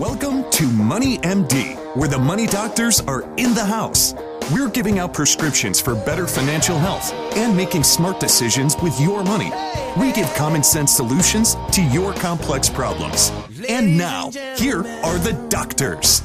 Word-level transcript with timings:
Welcome 0.00 0.50
to 0.52 0.66
Money 0.66 1.18
MD, 1.18 1.76
where 1.94 2.08
the 2.08 2.18
money 2.18 2.46
doctors 2.46 3.02
are 3.02 3.20
in 3.36 3.52
the 3.52 3.62
house. 3.62 4.14
We're 4.50 4.70
giving 4.70 4.98
out 4.98 5.12
prescriptions 5.12 5.78
for 5.78 5.94
better 5.94 6.26
financial 6.26 6.78
health 6.78 7.12
and 7.36 7.54
making 7.54 7.82
smart 7.82 8.18
decisions 8.18 8.74
with 8.78 8.98
your 8.98 9.22
money. 9.22 9.52
We 9.98 10.10
give 10.12 10.32
common 10.32 10.62
sense 10.62 10.90
solutions 10.90 11.54
to 11.72 11.82
your 11.82 12.14
complex 12.14 12.70
problems. 12.70 13.30
And 13.68 13.98
now, 13.98 14.30
here 14.56 14.78
are 14.78 15.18
the 15.18 15.34
doctors. 15.50 16.22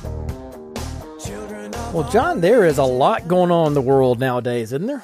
Well, 1.92 2.10
John, 2.10 2.40
there 2.40 2.64
is 2.64 2.78
a 2.78 2.86
lot 2.86 3.28
going 3.28 3.52
on 3.52 3.68
in 3.68 3.74
the 3.74 3.82
world 3.82 4.22
nowadays, 4.22 4.72
isn't 4.72 4.88
there? 4.88 5.04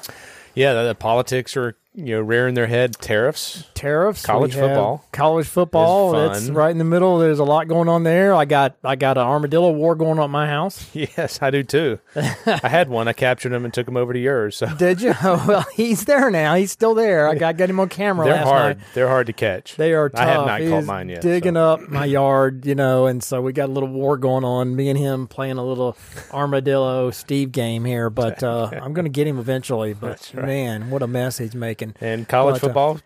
Yeah, 0.54 0.72
the, 0.72 0.84
the 0.84 0.94
politics 0.94 1.58
are 1.58 1.76
you 1.94 2.14
know 2.14 2.22
rearing 2.22 2.54
their 2.54 2.68
head. 2.68 2.94
Tariffs, 2.94 3.64
Tariffs, 3.82 4.24
College 4.24 4.54
football. 4.54 5.04
college 5.10 5.48
football. 5.48 6.30
It's 6.30 6.48
right 6.50 6.70
in 6.70 6.78
the 6.78 6.84
middle. 6.84 7.18
There's 7.18 7.40
a 7.40 7.44
lot 7.44 7.66
going 7.66 7.88
on 7.88 8.04
there. 8.04 8.32
I 8.32 8.44
got 8.44 8.76
I 8.84 8.94
got 8.94 9.18
an 9.18 9.24
armadillo 9.24 9.72
war 9.72 9.96
going 9.96 10.18
on 10.20 10.24
at 10.24 10.30
my 10.30 10.46
house. 10.46 10.88
Yes, 11.02 11.40
I 11.42 11.50
do 11.50 11.64
too. 11.64 11.98
I 12.14 12.68
had 12.68 12.88
one. 12.88 13.08
I 13.08 13.12
captured 13.12 13.52
him 13.52 13.64
and 13.64 13.74
took 13.74 13.88
him 13.88 13.96
over 13.96 14.12
to 14.12 14.18
yours. 14.20 14.56
So 14.56 14.66
Did 14.76 15.00
you? 15.02 15.14
Oh, 15.24 15.44
well, 15.48 15.66
he's 15.74 16.04
there 16.04 16.30
now. 16.30 16.54
He's 16.54 16.70
still 16.70 16.94
there. 16.94 17.28
I 17.28 17.34
got, 17.34 17.56
got 17.56 17.68
him 17.68 17.80
on 17.80 17.88
camera 17.88 18.24
they're 18.26 18.34
last 18.34 18.46
hard. 18.46 18.78
night. 18.78 18.86
They're 18.94 19.08
hard 19.08 19.26
to 19.26 19.32
catch. 19.32 19.74
They 19.76 19.94
are 19.94 20.08
tough. 20.08 20.20
I 20.20 20.24
have 20.26 20.46
not 20.46 20.60
He 20.60 20.68
caught 20.68 20.84
mine 20.84 21.08
yet. 21.08 21.22
Digging 21.22 21.54
so. 21.54 21.72
up 21.72 21.88
my 21.88 22.04
yard, 22.04 22.64
you 22.66 22.76
know, 22.76 23.06
and 23.06 23.22
so 23.22 23.42
we 23.42 23.52
got 23.52 23.68
a 23.68 23.72
little 23.72 23.88
war 23.88 24.16
going 24.16 24.44
on. 24.44 24.76
Me 24.76 24.88
and 24.90 24.98
him 24.98 25.26
playing 25.26 25.58
a 25.58 25.64
little 25.64 25.96
armadillo 26.32 27.10
Steve 27.10 27.50
game 27.52 27.84
here, 27.84 28.10
but 28.10 28.42
uh, 28.44 28.70
I'm 28.80 28.92
going 28.92 29.04
to 29.06 29.10
get 29.10 29.26
him 29.26 29.38
eventually. 29.38 29.92
But 29.92 30.32
man, 30.34 30.90
what 30.90 31.02
a 31.02 31.06
mess 31.08 31.38
he's 31.38 31.54
making. 31.56 31.94
And 32.00 32.28
college 32.28 32.54
But, 32.54 32.62
uh, 32.62 32.66
football, 32.68 33.00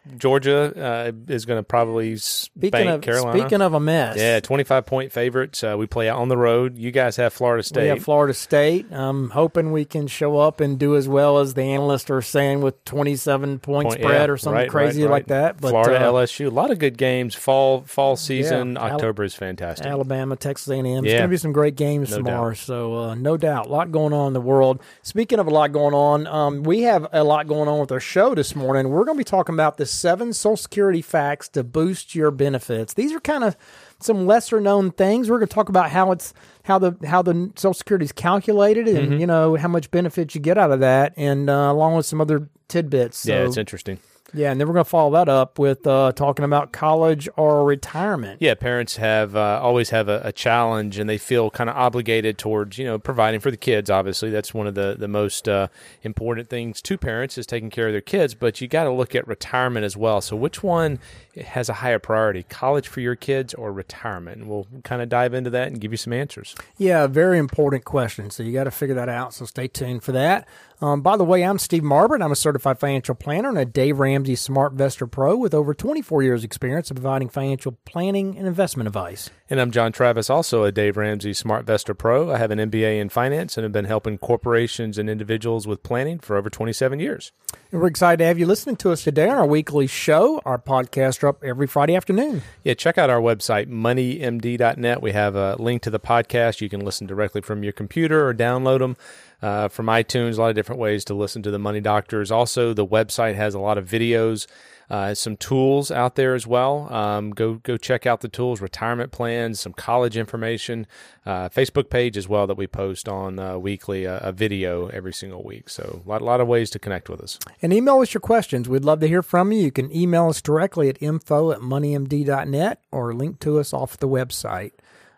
Uh, 0.66 1.12
is 1.28 1.44
going 1.44 1.58
to 1.58 1.62
probably 1.62 2.16
Speaking 2.16 2.88
of 2.88 3.00
Carolina. 3.00 3.38
speaking 3.38 3.62
of 3.62 3.74
a 3.74 3.80
mess, 3.80 4.16
yeah, 4.16 4.40
twenty-five 4.40 4.86
point 4.86 5.12
favorites. 5.12 5.62
Uh, 5.62 5.76
we 5.78 5.86
play 5.86 6.08
out 6.08 6.18
on 6.18 6.28
the 6.28 6.36
road. 6.36 6.76
You 6.78 6.90
guys 6.90 7.16
have 7.16 7.32
Florida 7.32 7.62
State. 7.62 7.82
We 7.82 7.88
have 7.88 8.02
Florida 8.02 8.34
State. 8.34 8.86
I'm 8.90 9.30
hoping 9.30 9.72
we 9.72 9.84
can 9.84 10.06
show 10.06 10.38
up 10.38 10.60
and 10.60 10.78
do 10.78 10.96
as 10.96 11.08
well 11.08 11.38
as 11.38 11.54
the 11.54 11.62
analysts 11.62 12.10
are 12.10 12.22
saying 12.22 12.60
with 12.60 12.84
27 12.84 13.58
point, 13.58 13.88
Point- 13.88 14.00
spread 14.00 14.28
yeah, 14.28 14.32
or 14.32 14.36
something 14.36 14.62
right, 14.62 14.70
crazy 14.70 15.02
right, 15.02 15.10
like 15.10 15.26
that. 15.26 15.60
But 15.60 15.70
Florida, 15.70 16.00
uh, 16.00 16.12
LSU, 16.12 16.46
a 16.46 16.50
lot 16.50 16.70
of 16.70 16.78
good 16.78 16.96
games. 16.96 17.34
Fall 17.34 17.82
fall 17.82 18.16
season. 18.16 18.76
Al- 18.76 18.94
October 18.94 19.24
is 19.24 19.34
fantastic. 19.34 19.86
Alabama, 19.86 20.36
Texas 20.36 20.68
A&M. 20.68 20.86
It's 20.86 21.12
going 21.12 21.22
to 21.22 21.28
be 21.28 21.36
some 21.36 21.52
great 21.52 21.76
games 21.76 22.10
No 22.10 22.18
tomorrow. 22.18 22.54
So 22.54 22.94
uh, 22.94 23.14
no 23.14 23.36
doubt, 23.36 23.66
a 23.66 23.68
lot 23.68 23.92
going 23.92 24.12
on 24.12 24.28
in 24.28 24.32
the 24.32 24.40
world. 24.40 24.80
Speaking 25.02 25.38
of 25.38 25.46
a 25.46 25.50
lot 25.50 25.72
going 25.72 25.94
on, 25.94 26.26
um, 26.26 26.62
we 26.62 26.82
have 26.82 27.06
a 27.12 27.24
lot 27.24 27.46
going 27.46 27.68
on 27.68 27.78
with 27.80 27.92
our 27.92 28.00
show 28.00 28.34
this 28.34 28.54
morning. 28.54 28.88
We're 28.88 29.04
going 29.04 29.16
to 29.16 29.20
be 29.20 29.24
talking 29.24 29.54
about 29.54 29.76
the 29.76 29.86
seven 29.86 30.32
Social 30.32 30.55
Security 30.56 31.02
facts 31.02 31.48
to 31.50 31.62
boost 31.64 32.14
your 32.14 32.30
benefits. 32.30 32.94
These 32.94 33.12
are 33.12 33.20
kind 33.20 33.44
of 33.44 33.56
some 34.00 34.26
lesser 34.26 34.60
known 34.60 34.90
things. 34.90 35.30
We're 35.30 35.38
going 35.38 35.48
to 35.48 35.54
talk 35.54 35.68
about 35.68 35.90
how 35.90 36.12
it's 36.12 36.34
how 36.64 36.78
the 36.78 36.96
how 37.06 37.22
the 37.22 37.50
Social 37.56 37.74
Security 37.74 38.04
is 38.04 38.12
calculated, 38.12 38.88
and 38.88 39.10
Mm-hmm. 39.10 39.20
you 39.20 39.26
know 39.26 39.56
how 39.56 39.68
much 39.68 39.90
benefit 39.90 40.34
you 40.34 40.40
get 40.40 40.58
out 40.58 40.70
of 40.72 40.80
that, 40.80 41.12
and 41.16 41.48
uh, 41.48 41.70
along 41.70 41.96
with 41.96 42.06
some 42.06 42.20
other 42.20 42.48
tidbits. 42.68 43.18
So, 43.18 43.32
yeah, 43.32 43.44
it's 43.44 43.56
interesting. 43.56 43.98
Yeah, 44.36 44.50
and 44.50 44.60
then 44.60 44.68
we're 44.68 44.74
going 44.74 44.84
to 44.84 44.90
follow 44.90 45.12
that 45.12 45.28
up 45.28 45.58
with 45.58 45.86
uh, 45.86 46.12
talking 46.12 46.44
about 46.44 46.72
college 46.72 47.28
or 47.36 47.64
retirement. 47.64 48.42
Yeah, 48.42 48.54
parents 48.54 48.96
have 48.96 49.34
uh, 49.34 49.60
always 49.62 49.90
have 49.90 50.08
a, 50.08 50.20
a 50.24 50.32
challenge, 50.32 50.98
and 50.98 51.08
they 51.08 51.18
feel 51.18 51.50
kind 51.50 51.70
of 51.70 51.76
obligated 51.76 52.36
towards 52.36 52.76
you 52.76 52.84
know 52.84 52.98
providing 52.98 53.40
for 53.40 53.50
the 53.50 53.56
kids. 53.56 53.90
Obviously, 53.90 54.30
that's 54.30 54.52
one 54.52 54.66
of 54.66 54.74
the 54.74 54.94
the 54.98 55.08
most 55.08 55.48
uh, 55.48 55.68
important 56.02 56.48
things 56.48 56.82
to 56.82 56.98
parents 56.98 57.38
is 57.38 57.46
taking 57.46 57.70
care 57.70 57.86
of 57.86 57.92
their 57.92 58.00
kids. 58.00 58.34
But 58.34 58.60
you 58.60 58.68
got 58.68 58.84
to 58.84 58.92
look 58.92 59.14
at 59.14 59.26
retirement 59.26 59.84
as 59.84 59.96
well. 59.96 60.20
So, 60.20 60.36
which 60.36 60.62
one 60.62 60.98
has 61.44 61.68
a 61.68 61.74
higher 61.74 61.98
priority, 61.98 62.42
college 62.42 62.88
for 62.88 63.00
your 63.00 63.16
kids 63.16 63.54
or 63.54 63.72
retirement? 63.72 64.42
And 64.42 64.50
we'll 64.50 64.66
kind 64.84 65.00
of 65.00 65.08
dive 65.08 65.34
into 65.34 65.50
that 65.50 65.68
and 65.68 65.80
give 65.80 65.92
you 65.92 65.96
some 65.96 66.12
answers. 66.12 66.54
Yeah, 66.76 67.06
very 67.06 67.38
important 67.38 67.84
question. 67.84 68.30
So 68.30 68.42
you 68.42 68.52
got 68.52 68.64
to 68.64 68.70
figure 68.70 68.94
that 68.94 69.08
out. 69.08 69.34
So 69.34 69.46
stay 69.46 69.68
tuned 69.68 70.02
for 70.02 70.12
that. 70.12 70.46
Um, 70.80 71.00
by 71.00 71.16
the 71.16 71.24
way, 71.24 71.42
I'm 71.42 71.58
Steve 71.58 71.82
Marbert. 71.82 72.22
I'm 72.22 72.32
a 72.32 72.36
certified 72.36 72.78
financial 72.78 73.14
planner 73.14 73.48
and 73.48 73.58
a 73.58 73.64
Dave 73.64 73.98
Ramsey 73.98 74.25
SmartVestor 74.34 75.10
Pro 75.10 75.36
with 75.36 75.54
over 75.54 75.74
24 75.74 76.22
years 76.22 76.44
experience 76.44 76.90
of 76.90 76.96
providing 76.96 77.28
financial 77.28 77.78
planning 77.84 78.36
and 78.36 78.46
investment 78.46 78.86
advice. 78.86 79.30
And 79.48 79.60
I'm 79.60 79.70
John 79.70 79.92
Travis, 79.92 80.28
also 80.28 80.64
a 80.64 80.72
Dave 80.72 80.96
Ramsey 80.96 81.32
Smart 81.32 81.66
Vestor 81.66 81.96
Pro. 81.96 82.32
I 82.32 82.38
have 82.38 82.50
an 82.50 82.58
MBA 82.58 83.00
in 83.00 83.08
finance 83.08 83.56
and 83.56 83.62
have 83.62 83.72
been 83.72 83.84
helping 83.84 84.18
corporations 84.18 84.98
and 84.98 85.08
individuals 85.08 85.66
with 85.66 85.82
planning 85.82 86.18
for 86.18 86.36
over 86.36 86.50
27 86.50 86.98
years. 86.98 87.32
And 87.70 87.80
we're 87.80 87.86
excited 87.86 88.18
to 88.18 88.24
have 88.24 88.38
you 88.38 88.46
listening 88.46 88.76
to 88.76 88.90
us 88.90 89.04
today 89.04 89.28
on 89.28 89.38
our 89.38 89.46
weekly 89.46 89.86
show. 89.86 90.40
Our 90.44 90.58
podcasts 90.58 91.22
are 91.22 91.28
up 91.28 91.44
every 91.44 91.66
Friday 91.66 91.94
afternoon. 91.94 92.42
Yeah, 92.64 92.74
check 92.74 92.98
out 92.98 93.10
our 93.10 93.20
website, 93.20 93.68
moneymd.net. 93.68 95.02
We 95.02 95.12
have 95.12 95.36
a 95.36 95.56
link 95.60 95.82
to 95.82 95.90
the 95.90 96.00
podcast. 96.00 96.60
You 96.60 96.68
can 96.68 96.80
listen 96.80 97.06
directly 97.06 97.40
from 97.40 97.62
your 97.62 97.72
computer 97.72 98.26
or 98.26 98.34
download 98.34 98.80
them 98.80 98.96
uh, 99.42 99.68
from 99.68 99.86
iTunes. 99.86 100.36
A 100.36 100.40
lot 100.40 100.50
of 100.50 100.54
different 100.54 100.80
ways 100.80 101.04
to 101.06 101.14
listen 101.14 101.42
to 101.42 101.50
the 101.50 101.58
Money 101.58 101.80
Doctors. 101.80 102.30
Also, 102.30 102.72
the 102.72 102.86
website 102.86 103.34
has 103.34 103.54
a 103.54 103.58
lot 103.58 103.78
of 103.78 103.88
videos, 103.88 104.46
uh, 104.88 105.14
some 105.14 105.36
tools 105.36 105.90
out 105.90 106.14
there 106.14 106.34
as 106.34 106.46
well. 106.46 106.92
Um, 106.92 107.30
go 107.30 107.54
go 107.54 107.76
check 107.76 108.06
out 108.06 108.20
the 108.20 108.28
tools, 108.28 108.60
retirement 108.60 109.12
plans, 109.12 109.60
some 109.60 109.72
college 109.72 110.16
information. 110.16 110.86
Uh, 111.24 111.48
Facebook 111.48 111.90
page 111.90 112.16
as 112.16 112.28
well 112.28 112.46
that 112.46 112.56
we 112.56 112.66
post 112.66 113.08
on 113.08 113.38
uh, 113.38 113.58
weekly, 113.58 114.06
uh, 114.06 114.20
a 114.22 114.32
video 114.32 114.86
every 114.88 115.12
single 115.12 115.42
week. 115.42 115.68
So 115.68 116.02
a 116.04 116.08
lot, 116.08 116.22
lot 116.22 116.40
of 116.40 116.46
ways 116.46 116.70
to 116.70 116.78
connect 116.78 117.08
with 117.08 117.20
us. 117.20 117.38
And 117.60 117.72
email 117.72 118.00
us 118.00 118.14
your 118.14 118.20
questions. 118.20 118.68
We'd 118.68 118.84
love 118.84 119.00
to 119.00 119.08
hear 119.08 119.22
from 119.22 119.50
you. 119.52 119.60
You 119.60 119.72
can 119.72 119.94
email 119.94 120.28
us 120.28 120.40
directly 120.40 120.88
at 120.88 121.02
info 121.02 121.50
at 121.50 121.58
moneymd.net 121.58 122.80
or 122.92 123.12
link 123.12 123.40
to 123.40 123.58
us 123.58 123.72
off 123.72 123.96
the 123.96 124.08
website. 124.08 124.72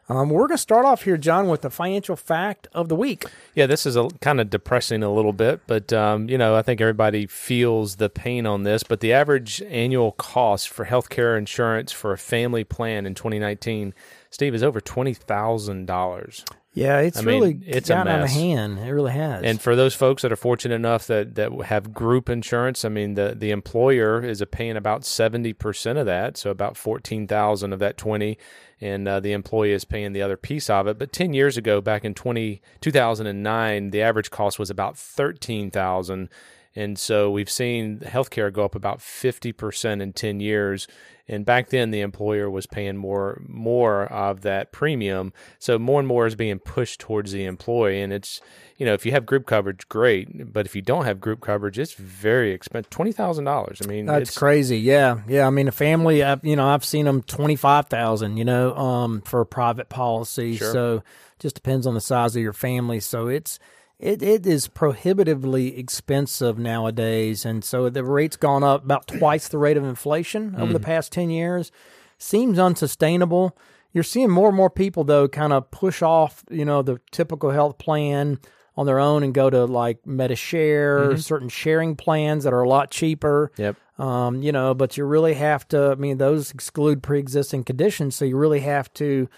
Um, 0.09 0.31
we're 0.31 0.47
going 0.47 0.57
to 0.57 0.59
start 0.59 0.87
off 0.87 1.03
here, 1.03 1.19
John, 1.19 1.49
with 1.49 1.61
the 1.61 1.71
financial 1.71 2.17
fact 2.17 2.67
of 2.73 2.89
the 2.89 2.97
week. 2.97 3.27
Yeah, 3.55 3.67
this 3.67 3.85
is 3.85 3.95
a 3.95 4.09
kind 4.21 4.41
of 4.41 4.49
depressing 4.49 5.03
a 5.03 5.13
little 5.13 5.35
bit, 5.35 5.61
but 5.67 5.93
um, 5.93 6.31
you 6.31 6.39
know, 6.39 6.57
I 6.57 6.63
think 6.63 6.81
everybody 6.81 7.27
feels 7.27 7.97
the 7.97 8.09
pain 8.09 8.47
on 8.47 8.63
this. 8.63 8.83
But 8.83 9.01
the 9.01 9.13
average 9.13 9.61
annual 9.63 10.13
cost 10.13 10.71
for 10.71 10.87
healthcare 10.87 11.37
insurance 11.37 11.93
for 11.93 12.13
a 12.13 12.19
family 12.19 12.65
plan 12.65 13.05
in 13.05 13.15
2019, 13.15 13.93
Steve, 14.31 14.55
is 14.55 14.63
over 14.63 14.81
twenty 14.81 15.13
thousand 15.13 15.87
dollars. 15.87 16.45
Yeah, 16.79 17.01
it's 17.01 17.19
I 17.19 17.23
mean, 17.23 17.41
really 17.41 17.61
it's 17.67 17.91
a 17.91 17.95
gotten 17.95 18.13
out 18.13 18.23
of 18.23 18.31
hand. 18.31 18.79
It 18.79 18.93
really 18.93 19.11
has. 19.11 19.43
And 19.43 19.61
for 19.61 19.75
those 19.75 19.95
folks 19.95 20.23
that 20.23 20.31
are 20.31 20.37
fortunate 20.37 20.77
enough 20.77 21.09
that, 21.09 21.35
that 21.35 21.51
have 21.65 21.93
group 21.93 22.29
insurance, 22.29 22.85
I 22.85 22.89
mean, 22.89 23.15
the, 23.15 23.35
the 23.37 23.51
employer 23.51 24.23
is 24.23 24.45
paying 24.53 24.77
about 24.77 25.01
70% 25.01 25.99
of 25.99 26.07
that. 26.07 26.37
So 26.37 26.51
about 26.51 26.77
14,000 26.77 27.73
of 27.73 27.81
that 27.81 27.97
20 27.97 28.39
and 28.81 29.09
uh, 29.09 29.21
the 29.21 29.33
employee 29.33 29.73
is 29.73 29.85
paying 29.85 30.13
the 30.13 30.23
other 30.23 30.37
piece 30.37 30.71
of 30.71 30.87
it. 30.87 30.99
But 30.99 31.13
10 31.13 31.33
years 31.33 31.57
ago, 31.57 31.81
back 31.81 32.05
in 32.05 32.15
20, 32.15 32.63
2009, 32.81 33.91
the 33.91 34.03
average 34.03 34.31
cost 34.31 34.59
was 34.59 34.71
about 34.71 34.97
13,000. 34.97 36.29
And 36.77 36.99
so 36.99 37.31
we've 37.31 37.51
seen 37.51 37.99
healthcare 38.01 38.53
go 38.53 38.65
up 38.65 38.75
about 38.75 38.99
50% 38.99 40.01
in 40.01 40.13
10 40.13 40.41
years. 40.41 40.87
And 41.29 41.45
back 41.45 41.69
then, 41.69 41.91
the 41.91 42.01
employer 42.01 42.49
was 42.49 42.67
paying 42.67 42.97
more 42.97 43.43
more 43.47 44.05
of 44.05 44.41
that 44.43 44.73
premium. 44.73 45.33
So 45.59 45.79
more 45.79 46.01
and 46.01 46.09
more 46.09 46.27
is 46.27 46.35
being 46.35 46.59
pushed 46.59 47.01
towards 47.01 47.33
the 47.33 47.45
employee. 47.45 48.01
And 48.01 48.13
it's, 48.13 48.41
you 48.79 48.87
know, 48.87 48.95
if 48.95 49.05
you 49.05 49.13
have 49.13 49.27
group 49.27 49.45
coverage, 49.45 49.89
great. 49.89 50.53
But 50.53 50.65
if 50.65 50.75
you 50.75 50.81
don't 50.81 51.05
have 51.05 51.21
group 51.21 51.41
coverage, 51.41 51.79
it's 51.79 51.93
very 51.93 52.53
expensive. 52.53 52.91
Twenty 52.91 53.13
thousand 53.13 53.45
dollars. 53.45 53.81
I 53.85 53.87
mean, 53.87 54.07
That's 54.07 54.31
it's, 54.31 54.39
crazy. 54.39 54.79
Yeah, 54.79 55.21
yeah. 55.29 55.47
I 55.47 55.51
mean, 55.51 55.69
a 55.69 55.73
family. 55.73 56.23
I've, 56.23 56.45
you 56.45 56.57
know, 56.57 56.67
I've 56.67 56.85
seen 56.85 57.05
them 57.05 57.23
twenty 57.23 57.57
five 57.57 57.87
thousand. 57.89 58.39
You 58.39 58.45
know, 58.45 58.75
um, 58.75 59.21
for 59.21 59.41
a 59.41 59.47
private 59.47 59.89
policy. 59.89 60.57
Sure. 60.57 60.73
So 60.73 61.03
just 61.39 61.55
depends 61.55 61.87
on 61.87 61.95
the 61.95 62.01
size 62.01 62.35
of 62.37 62.43
your 62.43 62.53
family. 62.53 63.01
So 63.01 63.29
it's 63.29 63.59
it 63.99 64.23
it 64.23 64.47
is 64.47 64.69
prohibitively 64.69 65.79
expensive 65.79 66.59
nowadays, 66.59 67.45
and 67.45 67.65
so 67.65 67.89
the 67.91 68.05
rate's 68.05 68.37
gone 68.37 68.63
up 68.63 68.85
about 68.85 69.07
twice 69.09 69.49
the 69.49 69.59
rate 69.59 69.77
of 69.77 69.85
inflation 69.85 70.55
over 70.55 70.65
Mm-hmm. 70.65 70.73
the 70.75 70.81
past 70.81 71.13
ten 71.13 71.31
years. 71.31 71.73
Seems 72.19 72.59
unsustainable. 72.59 73.57
You're 73.93 74.05
seeing 74.05 74.31
more 74.31 74.49
and 74.49 74.57
more 74.57 74.71
people 74.71 75.05
though 75.05 75.29
kind 75.29 75.53
of 75.53 75.71
push 75.71 76.03
off, 76.03 76.45
you 76.51 76.65
know, 76.65 76.83
the 76.83 77.01
typical 77.11 77.51
health 77.51 77.79
plan 77.79 78.39
on 78.77 78.87
their 78.87 79.01
own 79.01 79.23
and 79.25 79.35
go 79.35 79.51
to 79.51 79.65
like 79.65 80.07
Medi-Share, 80.07 81.17
certain 81.17 81.49
sharing 81.49 81.97
plans 81.97 82.45
that 82.45 82.53
are 82.53 82.63
a 82.63 82.69
lot 82.69 82.91
cheaper. 82.91 83.51
Yep. 83.57 83.77
Um, 83.99 84.43
you 84.43 84.53
know, 84.53 84.75
but 84.75 84.97
you 84.97 85.05
really 85.05 85.35
have 85.35 85.67
to. 85.69 85.91
I 85.91 85.95
mean, 85.97 86.19
those 86.19 86.53
exclude 86.53 87.03
pre-existing 87.03 87.65
conditions, 87.65 88.15
so 88.15 88.25
you 88.25 88.37
really 88.37 88.61
have 88.61 88.93
to 88.95 89.29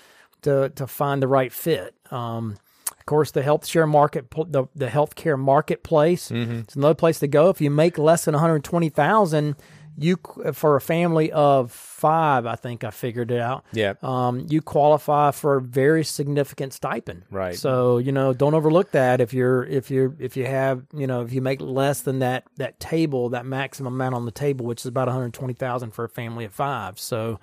to 0.43 0.69
to 0.71 0.87
find 0.87 1.23
the 1.23 1.29
right 1.29 1.51
fit. 1.53 1.95
Um, 2.11 2.59
course, 3.11 3.33
the 3.33 3.43
health 3.43 3.67
share 3.67 3.87
market, 3.87 4.31
the 4.31 4.67
the 4.75 4.87
healthcare 4.87 5.39
marketplace, 5.39 6.31
it's 6.31 6.77
another 6.77 6.95
place 6.95 7.19
to 7.19 7.27
go. 7.27 7.51
If 7.51 7.61
you 7.61 7.71
make 7.71 7.99
less 7.99 8.25
than 8.25 8.35
one 8.35 8.41
hundred 8.41 8.65
twenty 8.65 8.89
thousand, 8.89 9.57
you 9.99 10.17
for 10.53 10.77
a 10.77 10.81
family 10.81 11.33
of 11.33 11.73
five, 11.73 12.47
I 12.47 12.55
think 12.55 12.85
I 12.85 12.91
figured 12.91 13.31
it 13.31 13.41
out. 13.41 13.65
Yeah. 13.73 13.95
Um, 14.03 14.47
you 14.49 14.63
qualify 14.63 15.33
for 15.33 15.57
a 15.57 15.61
very 15.61 16.05
significant 16.05 16.73
stipend. 16.73 17.25
Right. 17.31 17.57
So 17.57 17.99
you 17.99 18.13
know, 18.13 18.33
don't 18.33 18.55
overlook 18.55 18.93
that. 18.93 19.21
If 19.21 19.35
you're 19.35 19.65
if 19.65 19.91
you're 19.91 20.15
if 20.19 20.37
you 20.37 20.47
have 20.47 20.85
you 20.95 21.07
know 21.07 21.23
if 21.23 21.33
you 21.33 21.43
make 21.43 21.61
less 21.61 22.03
than 22.03 22.21
that 22.21 22.45
that 22.57 22.79
table 22.79 23.31
that 23.31 23.45
maximum 23.45 23.95
amount 23.95 24.15
on 24.15 24.25
the 24.25 24.31
table, 24.33 24.65
which 24.65 24.83
is 24.83 24.87
about 24.87 25.09
one 25.09 25.17
hundred 25.17 25.35
twenty 25.35 25.55
thousand 25.55 25.91
for 25.91 26.05
a 26.05 26.09
family 26.09 26.45
of 26.45 26.53
five. 26.55 26.99
So. 26.99 27.41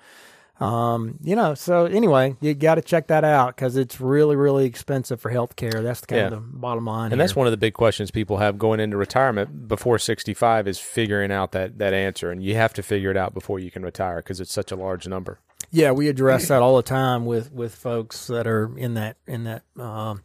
Um, 0.60 1.18
you 1.22 1.36
know, 1.36 1.54
so 1.54 1.84
anyway, 1.86 2.36
you 2.40 2.52
got 2.54 2.74
to 2.76 2.82
check 2.82 3.06
that 3.08 3.22
out 3.22 3.54
because 3.54 3.76
it's 3.76 4.00
really, 4.00 4.34
really 4.34 4.64
expensive 4.64 5.20
for 5.20 5.30
healthcare. 5.30 5.82
That's 5.82 6.00
the 6.00 6.06
kind 6.08 6.18
Yeah. 6.20 6.26
of 6.26 6.30
the 6.32 6.40
bottom 6.40 6.84
line. 6.84 7.12
And 7.12 7.20
that's 7.20 7.36
one 7.36 7.46
of 7.46 7.52
the 7.52 7.56
big 7.56 7.74
questions 7.74 8.10
people 8.10 8.38
have 8.38 8.58
going 8.58 8.80
into 8.80 8.96
retirement 8.96 9.68
before 9.68 9.98
65 10.00 10.66
is 10.66 10.78
figuring 10.80 11.30
out 11.30 11.52
that, 11.52 11.78
that 11.78 11.94
answer. 11.94 12.30
And 12.32 12.42
you 12.42 12.56
have 12.56 12.74
to 12.74 12.82
figure 12.82 13.10
it 13.10 13.16
out 13.16 13.34
before 13.34 13.60
you 13.60 13.70
can 13.70 13.84
retire 13.84 14.16
because 14.16 14.40
it's 14.40 14.52
such 14.52 14.72
a 14.72 14.76
large 14.76 15.06
number. 15.06 15.38
Yeah, 15.70 15.92
we 15.92 16.08
address 16.08 16.48
that 16.48 16.62
all 16.62 16.76
the 16.76 16.82
time 16.82 17.26
with 17.26 17.52
with 17.52 17.74
folks 17.74 18.26
that 18.28 18.46
are 18.46 18.76
in 18.78 18.94
that 18.94 19.16
in 19.26 19.44
that 19.44 19.64
um, 19.78 20.22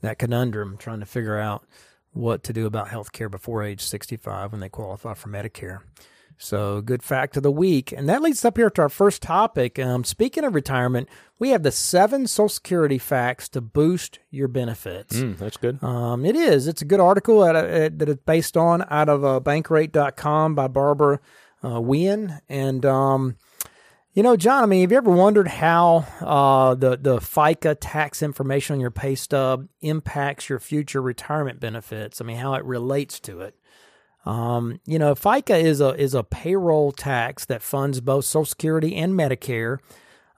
that 0.00 0.18
conundrum, 0.18 0.76
trying 0.78 0.98
to 1.00 1.06
figure 1.06 1.38
out 1.38 1.64
what 2.12 2.42
to 2.42 2.52
do 2.52 2.66
about 2.66 2.88
health 2.88 3.12
care 3.12 3.28
before 3.28 3.62
age 3.62 3.82
65 3.82 4.50
when 4.50 4.60
they 4.60 4.68
qualify 4.68 5.14
for 5.14 5.28
Medicare. 5.28 5.80
So, 6.42 6.80
good 6.80 7.02
fact 7.02 7.36
of 7.36 7.42
the 7.42 7.50
week. 7.50 7.92
And 7.92 8.08
that 8.08 8.22
leads 8.22 8.46
up 8.46 8.56
here 8.56 8.70
to 8.70 8.82
our 8.82 8.88
first 8.88 9.20
topic. 9.20 9.78
Um, 9.78 10.04
speaking 10.04 10.42
of 10.42 10.54
retirement, 10.54 11.10
we 11.38 11.50
have 11.50 11.62
the 11.62 11.70
seven 11.70 12.26
Social 12.26 12.48
Security 12.48 12.96
facts 12.96 13.46
to 13.50 13.60
boost 13.60 14.20
your 14.30 14.48
benefits. 14.48 15.16
Mm, 15.16 15.36
that's 15.36 15.58
good. 15.58 15.84
Um, 15.84 16.24
it 16.24 16.34
is. 16.34 16.66
It's 16.66 16.80
a 16.80 16.86
good 16.86 16.98
article 16.98 17.44
at, 17.44 17.56
at, 17.56 17.98
that 17.98 18.08
is 18.08 18.16
based 18.24 18.56
on 18.56 18.86
out 18.90 19.10
of 19.10 19.22
uh, 19.22 19.40
bankrate.com 19.40 20.54
by 20.54 20.66
Barbara 20.66 21.20
uh, 21.62 21.78
Wien. 21.78 22.40
And, 22.48 22.86
um, 22.86 23.36
you 24.14 24.22
know, 24.22 24.34
John, 24.34 24.62
I 24.62 24.66
mean, 24.66 24.80
have 24.80 24.92
you 24.92 24.96
ever 24.96 25.10
wondered 25.10 25.46
how 25.46 26.06
uh, 26.22 26.74
the, 26.74 26.96
the 26.96 27.18
FICA 27.18 27.76
tax 27.78 28.22
information 28.22 28.74
on 28.74 28.80
your 28.80 28.90
pay 28.90 29.14
stub 29.14 29.68
impacts 29.82 30.48
your 30.48 30.58
future 30.58 31.02
retirement 31.02 31.60
benefits? 31.60 32.18
I 32.18 32.24
mean, 32.24 32.38
how 32.38 32.54
it 32.54 32.64
relates 32.64 33.20
to 33.20 33.42
it. 33.42 33.56
Um, 34.26 34.80
you 34.84 34.98
know, 34.98 35.14
FICA 35.14 35.62
is 35.62 35.80
a 35.80 35.90
is 35.94 36.14
a 36.14 36.22
payroll 36.22 36.92
tax 36.92 37.44
that 37.46 37.62
funds 37.62 38.00
both 38.00 38.24
Social 38.24 38.44
Security 38.44 38.96
and 38.96 39.14
Medicare. 39.14 39.78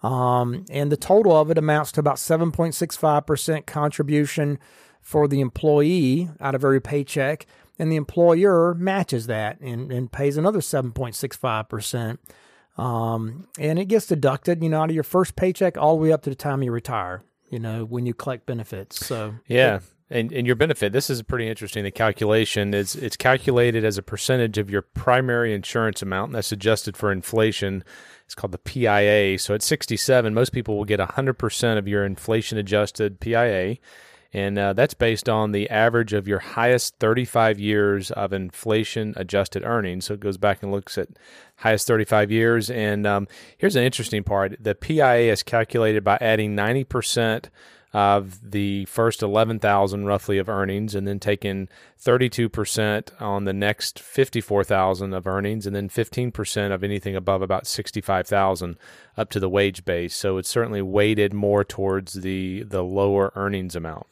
Um, 0.03 0.65
and 0.69 0.91
the 0.91 0.97
total 0.97 1.37
of 1.37 1.51
it 1.51 1.59
amounts 1.59 1.93
to 1.93 2.01
about 2.01 2.17
7.65% 2.17 3.67
contribution 3.67 4.59
for 5.01 5.29
the 5.29 5.41
employee 5.41 6.29
out 6.41 6.55
of 6.55 6.65
every 6.65 6.81
paycheck, 6.81 7.47
and 7.79 7.91
the 7.91 7.97
employer 7.97 8.75
matches 8.75 9.27
that 9.29 9.61
and, 9.61 9.93
and 9.93 10.11
pays 10.11 10.37
another 10.37 10.59
7.65%. 10.59 12.19
Um, 12.79 13.47
and 13.59 13.79
it 13.79 13.87
gets 13.87 14.07
deducted, 14.07 14.63
you 14.63 14.71
know, 14.71 14.83
out 14.83 14.89
of 14.91 14.95
your 14.95 15.05
first 15.05 15.37
paycheck 15.37 15.77
all 15.77 15.97
the 15.97 16.03
way 16.03 16.13
up 16.13 16.23
to 16.23 16.31
the 16.31 16.37
time 16.37 16.63
you 16.63 16.73
retire, 16.73 17.23
you 17.51 17.59
know, 17.59 17.85
when 17.85 18.07
you 18.07 18.15
collect 18.15 18.47
benefits. 18.47 19.05
So, 19.05 19.35
Yeah. 19.47 19.81
And, 20.13 20.31
and 20.33 20.47
your 20.47 20.57
benefit, 20.57 20.93
this 20.93 21.09
is 21.09 21.23
pretty 21.23 21.49
interesting. 21.49 21.85
The 21.85 21.91
calculation 21.91 22.75
is 22.75 22.95
it's 22.95 23.17
calculated 23.17 23.83
as 23.83 23.97
a 23.97 24.03
percentage 24.03 24.59
of 24.59 24.69
your 24.69 24.83
primary 24.83 25.55
insurance 25.55 26.03
amount, 26.03 26.29
and 26.29 26.35
that's 26.37 26.53
adjusted 26.53 26.97
for 26.97 27.11
inflation. 27.11 27.83
It's 28.27 28.35
called 28.35 28.53
the 28.53 28.59
PIA. 28.59 29.39
So 29.39 29.55
at 29.55 29.63
67, 29.63 30.35
most 30.35 30.53
people 30.53 30.77
will 30.77 30.85
get 30.85 31.01
100% 31.01 31.79
of 31.79 31.89
your 31.89 32.05
inflation 32.05 32.59
adjusted 32.59 33.21
PIA. 33.21 33.79
And 34.35 34.59
uh, 34.59 34.73
that's 34.73 34.95
based 34.95 35.29
on 35.29 35.53
the 35.53 35.69
average 35.69 36.13
of 36.13 36.27
your 36.27 36.39
highest 36.39 36.97
35 36.99 37.59
years 37.61 38.11
of 38.11 38.33
inflation 38.33 39.13
adjusted 39.17 39.63
earnings. 39.63 40.07
So 40.07 40.15
it 40.15 40.21
goes 40.21 40.39
back 40.39 40.63
and 40.63 40.73
looks 40.73 40.97
at 40.97 41.09
highest 41.57 41.87
35 41.87 42.31
years. 42.31 42.71
And 42.71 43.07
um, 43.07 43.29
here's 43.59 43.77
an 43.77 43.85
interesting 43.85 44.25
part 44.25 44.57
the 44.59 44.75
PIA 44.75 45.33
is 45.33 45.43
calculated 45.43 46.03
by 46.03 46.17
adding 46.21 46.57
90% 46.57 47.47
of 47.93 48.51
the 48.51 48.87
first 48.87 49.23
11,000 49.23 50.07
roughly 50.07 50.39
of 50.39 50.49
earnings 50.49 50.95
and 50.95 51.07
then 51.07 51.19
taking 51.19 51.69
32% 52.03 53.21
on 53.21 53.45
the 53.45 53.53
next 53.53 54.01
54,000 54.01 55.13
of 55.13 55.27
earnings 55.27 55.67
and 55.67 55.77
then 55.77 55.89
15% 55.89 56.73
of 56.73 56.83
anything 56.83 57.15
above 57.15 57.43
about 57.43 57.67
65,000 57.67 58.79
up 59.17 59.31
to 59.31 59.39
the 59.39 59.49
wage 59.49 59.85
base. 59.85 60.15
So 60.15 60.39
it's 60.39 60.49
certainly 60.49 60.81
weighted 60.81 61.35
more 61.35 61.65
towards 61.65 62.15
the 62.15 62.63
the 62.63 62.83
lower 62.83 63.33
earnings 63.37 63.77
amount. 63.77 64.07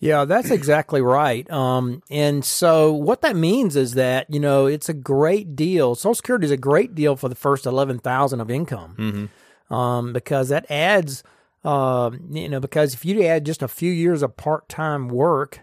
Yeah, 0.00 0.24
that's 0.24 0.50
exactly 0.50 1.02
right. 1.02 1.48
Um, 1.50 2.02
and 2.10 2.42
so 2.42 2.92
what 2.92 3.20
that 3.20 3.36
means 3.36 3.76
is 3.76 3.94
that 3.94 4.26
you 4.30 4.40
know 4.40 4.66
it's 4.66 4.88
a 4.88 4.94
great 4.94 5.54
deal. 5.54 5.94
Social 5.94 6.14
Security 6.14 6.46
is 6.46 6.50
a 6.50 6.56
great 6.56 6.94
deal 6.94 7.16
for 7.16 7.28
the 7.28 7.34
first 7.34 7.66
eleven 7.66 7.98
thousand 7.98 8.40
of 8.40 8.50
income, 8.50 9.30
um, 9.68 10.12
because 10.14 10.48
that 10.48 10.68
adds, 10.70 11.22
uh, 11.64 12.10
you 12.30 12.48
know, 12.48 12.60
because 12.60 12.94
if 12.94 13.04
you 13.04 13.22
add 13.24 13.46
just 13.46 13.62
a 13.62 13.68
few 13.68 13.92
years 13.92 14.22
of 14.22 14.36
part 14.36 14.68
time 14.68 15.08
work, 15.08 15.60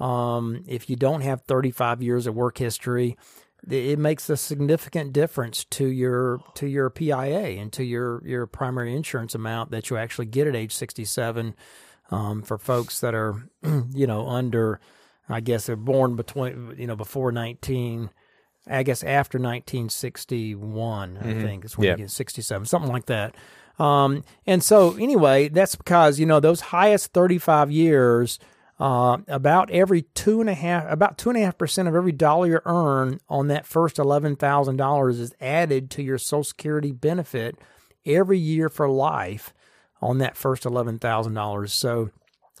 um, 0.00 0.64
if 0.66 0.88
you 0.90 0.96
don't 0.96 1.22
have 1.22 1.42
thirty 1.42 1.70
five 1.70 2.02
years 2.02 2.26
of 2.26 2.34
work 2.34 2.58
history, 2.58 3.16
it 3.68 3.98
makes 3.98 4.30
a 4.30 4.36
significant 4.36 5.12
difference 5.12 5.64
to 5.64 5.86
your 5.86 6.40
to 6.54 6.66
your 6.66 6.90
PIA 6.90 7.60
and 7.60 7.72
to 7.72 7.84
your 7.84 8.22
your 8.26 8.46
primary 8.46 8.94
insurance 8.94 9.34
amount 9.34 9.70
that 9.70 9.90
you 9.90 9.96
actually 9.96 10.26
get 10.26 10.46
at 10.46 10.54
age 10.54 10.72
sixty 10.74 11.04
seven 11.04 11.54
um, 12.10 12.42
for 12.42 12.58
folks 12.58 13.00
that 13.00 13.14
are, 13.14 13.34
you 13.92 14.06
know, 14.06 14.28
under, 14.28 14.80
I 15.28 15.40
guess 15.40 15.66
they're 15.66 15.76
born 15.76 16.16
between, 16.16 16.74
you 16.78 16.86
know, 16.86 16.96
before 16.96 17.32
19, 17.32 18.10
I 18.66 18.82
guess 18.82 19.02
after 19.02 19.38
1961, 19.38 21.18
I 21.18 21.34
think 21.42 21.64
is 21.64 21.76
when 21.76 21.88
you 21.98 22.04
get 22.04 22.10
67, 22.10 22.66
something 22.66 22.90
like 22.90 23.06
that. 23.06 23.34
Um, 23.78 24.24
and 24.46 24.62
so 24.62 24.96
anyway, 24.96 25.48
that's 25.48 25.76
because, 25.76 26.18
you 26.18 26.26
know, 26.26 26.40
those 26.40 26.60
highest 26.60 27.12
35 27.12 27.70
years, 27.70 28.38
uh, 28.80 29.18
about 29.26 29.70
every 29.70 30.02
two 30.02 30.40
and 30.40 30.48
a 30.48 30.54
half, 30.54 30.84
about 30.90 31.18
two 31.18 31.30
and 31.30 31.38
a 31.38 31.42
half 31.42 31.58
percent 31.58 31.88
of 31.88 31.94
every 31.96 32.12
dollar 32.12 32.46
you 32.46 32.60
earn 32.64 33.18
on 33.28 33.48
that 33.48 33.66
first 33.66 33.98
eleven 33.98 34.36
thousand 34.36 34.76
dollars 34.76 35.18
is 35.18 35.34
added 35.40 35.90
to 35.90 36.02
your 36.02 36.18
Social 36.18 36.44
Security 36.44 36.92
benefit 36.92 37.56
every 38.06 38.38
year 38.38 38.68
for 38.68 38.88
life 38.88 39.52
on 40.00 40.18
that 40.18 40.36
first 40.36 40.64
eleven 40.64 40.98
thousand 40.98 41.34
dollars. 41.34 41.72
So 41.72 42.10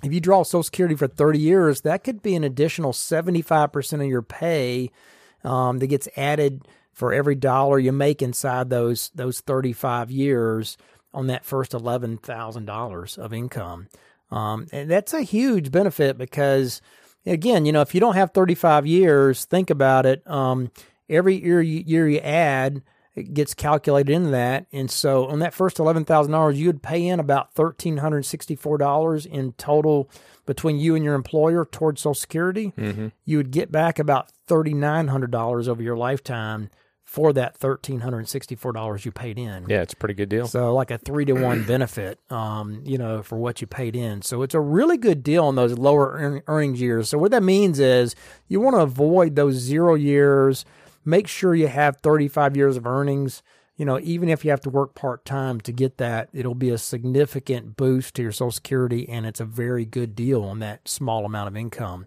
if 0.02 0.12
you 0.12 0.20
draw 0.20 0.42
Social 0.42 0.64
Security 0.64 0.96
for 0.96 1.06
thirty 1.06 1.38
years, 1.38 1.82
that 1.82 2.02
could 2.02 2.20
be 2.20 2.34
an 2.34 2.42
additional 2.42 2.92
seventy 2.92 3.42
five 3.42 3.70
percent 3.70 4.02
of 4.02 4.08
your 4.08 4.22
pay 4.22 4.90
um, 5.44 5.78
that 5.78 5.86
gets 5.86 6.08
added 6.16 6.66
for 6.92 7.12
every 7.12 7.36
dollar 7.36 7.78
you 7.78 7.92
make 7.92 8.22
inside 8.22 8.70
those 8.70 9.12
those 9.14 9.38
thirty 9.38 9.72
five 9.72 10.10
years 10.10 10.76
on 11.12 11.26
that 11.28 11.44
first 11.44 11.74
eleven 11.74 12.16
thousand 12.18 12.66
dollars 12.66 13.18
of 13.18 13.32
income. 13.32 13.88
Um, 14.30 14.66
and 14.72 14.90
that's 14.90 15.14
a 15.14 15.22
huge 15.22 15.70
benefit 15.70 16.18
because, 16.18 16.82
again, 17.24 17.64
you 17.64 17.72
know, 17.72 17.80
if 17.80 17.94
you 17.94 18.00
don't 18.00 18.14
have 18.14 18.32
35 18.32 18.86
years, 18.86 19.46
think 19.46 19.70
about 19.70 20.04
it. 20.04 20.22
Um, 20.28 20.70
every 21.08 21.42
year 21.42 21.62
you, 21.62 21.82
year 21.86 22.06
you 22.06 22.18
add, 22.18 22.82
it 23.14 23.32
gets 23.32 23.54
calculated 23.54 24.12
into 24.12 24.30
that. 24.30 24.66
And 24.70 24.90
so 24.90 25.26
on 25.28 25.38
that 25.38 25.54
first 25.54 25.78
$11,000, 25.78 26.56
you 26.56 26.66
would 26.66 26.82
pay 26.82 27.06
in 27.06 27.20
about 27.20 27.54
$1,364 27.54 29.26
in 29.26 29.52
total 29.52 30.10
between 30.46 30.78
you 30.78 30.94
and 30.94 31.04
your 31.04 31.14
employer 31.14 31.64
towards 31.64 32.02
Social 32.02 32.14
Security. 32.14 32.72
You 33.24 33.36
would 33.38 33.50
get 33.50 33.72
back 33.72 33.98
about 33.98 34.30
$3,900 34.48 35.68
over 35.68 35.82
your 35.82 35.96
lifetime 35.96 36.70
for 37.08 37.32
that 37.32 37.58
$1,364 37.58 39.04
you 39.06 39.10
paid 39.10 39.38
in. 39.38 39.64
Yeah, 39.66 39.80
it's 39.80 39.94
a 39.94 39.96
pretty 39.96 40.12
good 40.12 40.28
deal. 40.28 40.46
So 40.46 40.74
like 40.74 40.90
a 40.90 40.98
three 40.98 41.24
to 41.24 41.32
one 41.32 41.62
benefit, 41.66 42.20
um, 42.30 42.82
you 42.84 42.98
know, 42.98 43.22
for 43.22 43.38
what 43.38 43.62
you 43.62 43.66
paid 43.66 43.96
in. 43.96 44.20
So 44.20 44.42
it's 44.42 44.54
a 44.54 44.60
really 44.60 44.98
good 44.98 45.22
deal 45.22 45.46
on 45.46 45.54
those 45.54 45.78
lower 45.78 46.12
earn- 46.12 46.42
earnings 46.46 46.82
years. 46.82 47.08
So 47.08 47.16
what 47.16 47.30
that 47.30 47.42
means 47.42 47.80
is 47.80 48.14
you 48.46 48.60
want 48.60 48.76
to 48.76 48.82
avoid 48.82 49.36
those 49.36 49.54
zero 49.54 49.94
years. 49.94 50.66
Make 51.02 51.28
sure 51.28 51.54
you 51.54 51.68
have 51.68 51.96
35 51.96 52.58
years 52.58 52.76
of 52.76 52.86
earnings. 52.86 53.42
You 53.78 53.86
know, 53.86 53.98
even 54.00 54.28
if 54.28 54.44
you 54.44 54.50
have 54.50 54.60
to 54.60 54.70
work 54.70 54.94
part 54.94 55.24
time 55.24 55.62
to 55.62 55.72
get 55.72 55.96
that, 55.96 56.28
it'll 56.34 56.54
be 56.54 56.68
a 56.68 56.76
significant 56.76 57.74
boost 57.78 58.16
to 58.16 58.22
your 58.22 58.32
Social 58.32 58.50
Security, 58.50 59.08
and 59.08 59.24
it's 59.24 59.40
a 59.40 59.46
very 59.46 59.86
good 59.86 60.14
deal 60.14 60.44
on 60.44 60.58
that 60.58 60.86
small 60.86 61.24
amount 61.24 61.48
of 61.48 61.56
income. 61.56 62.06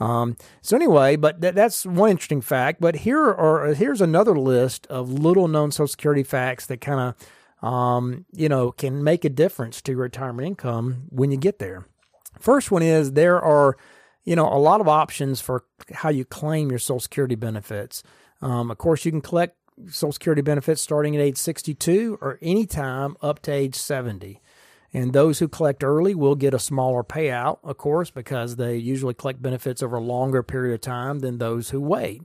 Um, 0.00 0.36
so 0.62 0.76
anyway, 0.76 1.16
but 1.16 1.40
th- 1.40 1.54
that's 1.54 1.84
one 1.84 2.10
interesting 2.10 2.40
fact. 2.40 2.80
But 2.80 2.96
here 2.96 3.22
are 3.22 3.74
here's 3.74 4.00
another 4.00 4.38
list 4.38 4.86
of 4.86 5.10
little 5.10 5.48
known 5.48 5.70
Social 5.70 5.88
Security 5.88 6.22
facts 6.22 6.66
that 6.66 6.80
kind 6.80 7.14
of 7.62 7.68
um, 7.68 8.24
you 8.32 8.48
know 8.48 8.72
can 8.72 9.02
make 9.02 9.24
a 9.24 9.30
difference 9.30 9.82
to 9.82 9.92
your 9.92 10.02
retirement 10.02 10.46
income 10.46 11.04
when 11.08 11.30
you 11.30 11.36
get 11.36 11.58
there. 11.58 11.86
First 12.38 12.70
one 12.70 12.82
is 12.82 13.12
there 13.12 13.40
are 13.40 13.76
you 14.24 14.36
know 14.36 14.46
a 14.46 14.58
lot 14.58 14.80
of 14.80 14.88
options 14.88 15.40
for 15.40 15.64
how 15.92 16.10
you 16.10 16.24
claim 16.24 16.70
your 16.70 16.78
Social 16.78 17.00
Security 17.00 17.34
benefits. 17.34 18.02
Um, 18.40 18.70
of 18.70 18.78
course, 18.78 19.04
you 19.04 19.10
can 19.10 19.20
collect 19.20 19.56
Social 19.86 20.12
Security 20.12 20.42
benefits 20.42 20.80
starting 20.80 21.16
at 21.16 21.22
age 21.22 21.36
62 21.36 22.18
or 22.20 22.38
any 22.40 22.66
time 22.66 23.16
up 23.20 23.40
to 23.42 23.52
age 23.52 23.74
70. 23.74 24.40
And 24.92 25.12
those 25.12 25.38
who 25.38 25.48
collect 25.48 25.84
early 25.84 26.14
will 26.14 26.34
get 26.34 26.54
a 26.54 26.58
smaller 26.58 27.04
payout, 27.04 27.58
of 27.62 27.76
course, 27.76 28.10
because 28.10 28.56
they 28.56 28.76
usually 28.76 29.14
collect 29.14 29.42
benefits 29.42 29.82
over 29.82 29.96
a 29.96 30.00
longer 30.00 30.42
period 30.42 30.74
of 30.74 30.80
time 30.80 31.18
than 31.18 31.38
those 31.38 31.70
who 31.70 31.80
wait. 31.80 32.22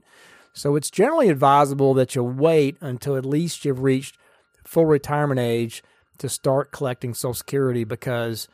So 0.54 0.76
it's 0.76 0.90
generally 0.90 1.28
advisable 1.28 1.94
that 1.94 2.14
you 2.14 2.22
wait 2.22 2.78
until 2.80 3.16
at 3.16 3.26
least 3.26 3.64
you've 3.64 3.82
reached 3.82 4.16
full 4.64 4.86
retirement 4.86 5.40
age 5.40 5.82
to 6.18 6.28
start 6.28 6.72
collecting 6.72 7.12
Social 7.12 7.34
Security 7.34 7.84
because 7.84 8.48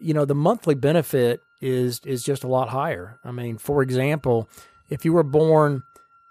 you 0.00 0.12
know 0.12 0.24
the 0.24 0.34
monthly 0.34 0.74
benefit 0.74 1.40
is 1.60 2.00
is 2.04 2.22
just 2.24 2.44
a 2.44 2.48
lot 2.48 2.70
higher. 2.70 3.18
I 3.24 3.30
mean, 3.30 3.56
for 3.56 3.82
example, 3.82 4.48
if 4.90 5.04
you 5.04 5.12
were 5.12 5.22
born 5.22 5.84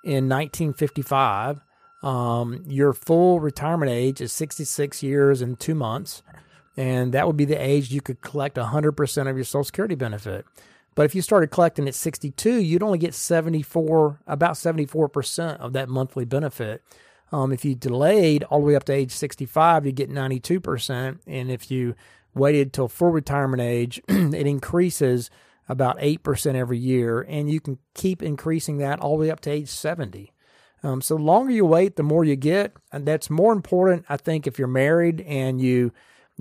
in 0.03 0.27
1955, 0.29 1.61
um, 2.03 2.63
your 2.67 2.93
full 2.93 3.39
retirement 3.39 3.91
age 3.91 4.19
is 4.19 4.33
66 4.33 5.01
years 5.01 5.41
and 5.41 5.57
two 5.57 5.73
months, 5.73 6.21
and 6.75 7.13
that 7.13 7.27
would 7.27 7.37
be 7.37 7.45
the 7.45 7.61
age 7.61 7.91
you 7.91 8.01
could 8.01 8.21
collect 8.21 8.57
100% 8.57 9.29
of 9.29 9.35
your 9.35 9.45
Social 9.45 9.63
Security 9.63 9.95
benefit. 9.95 10.45
But 10.95 11.05
if 11.05 11.15
you 11.15 11.21
started 11.21 11.47
collecting 11.47 11.87
at 11.87 11.95
62, 11.95 12.61
you'd 12.61 12.83
only 12.83 12.99
get 12.99 13.13
74, 13.13 14.19
about 14.27 14.53
74% 14.53 15.57
of 15.57 15.73
that 15.73 15.89
monthly 15.89 16.25
benefit. 16.25 16.83
Um, 17.31 17.51
if 17.51 17.65
you 17.65 17.73
delayed 17.73 18.43
all 18.43 18.59
the 18.59 18.67
way 18.67 18.75
up 18.75 18.83
to 18.85 18.93
age 18.93 19.11
65, 19.11 19.87
you 19.87 19.91
get 19.91 20.11
92%. 20.11 21.19
And 21.25 21.51
if 21.51 21.71
you 21.71 21.95
waited 22.35 22.73
till 22.73 22.87
full 22.87 23.09
retirement 23.09 23.61
age, 23.61 24.01
it 24.07 24.47
increases 24.47 25.31
about 25.67 25.97
8% 25.97 26.55
every 26.55 26.77
year. 26.77 27.21
And 27.21 27.49
you 27.49 27.59
can 27.59 27.79
keep 27.95 28.21
increasing 28.21 28.77
that 28.77 28.99
all 28.99 29.17
the 29.17 29.21
way 29.21 29.31
up 29.31 29.39
to 29.41 29.51
age 29.51 29.69
70. 29.69 30.31
Um, 30.83 31.01
so 31.01 31.15
the 31.15 31.23
longer 31.23 31.53
you 31.53 31.65
wait, 31.65 31.95
the 31.95 32.03
more 32.03 32.23
you 32.23 32.35
get. 32.35 32.73
And 32.91 33.05
that's 33.05 33.29
more 33.29 33.53
important, 33.53 34.05
I 34.09 34.17
think, 34.17 34.45
if 34.45 34.59
you're 34.59 34.67
married 34.67 35.21
and 35.21 35.59
you, 35.59 35.91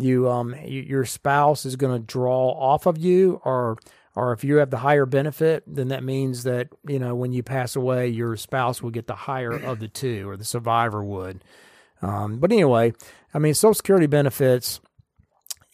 you, 0.03 0.29
um, 0.29 0.55
your 0.65 1.05
spouse 1.05 1.65
is 1.65 1.77
going 1.77 1.99
to 1.99 2.07
draw 2.07 2.51
off 2.51 2.87
of 2.87 2.99
you 2.99 3.41
or 3.45 3.79
or 4.15 4.33
if 4.33 4.45
you 4.45 4.57
have 4.57 4.71
the 4.71 4.79
higher 4.79 5.07
benefit, 5.07 5.65
then 5.67 5.89
that 5.89 6.05
means 6.05 6.43
that, 6.43 6.69
you 6.87 6.99
know, 6.99 7.15
when 7.15 7.33
you 7.33 7.43
pass 7.43 7.77
away, 7.77 8.09
your 8.09 8.37
spouse 8.37 8.83
will 8.83 8.91
get 8.91 9.07
the 9.07 9.15
higher 9.15 9.53
of 9.53 9.81
the 9.81 9.89
two, 9.89 10.29
or 10.29 10.37
the 10.37 10.45
survivor 10.45 11.03
would. 11.03 11.43
Um, 12.03 12.39
but 12.39 12.53
anyway, 12.53 12.93
I 13.33 13.39
mean, 13.39 13.55
Social 13.55 13.75
Security 13.75 14.07
benefits, 14.07 14.81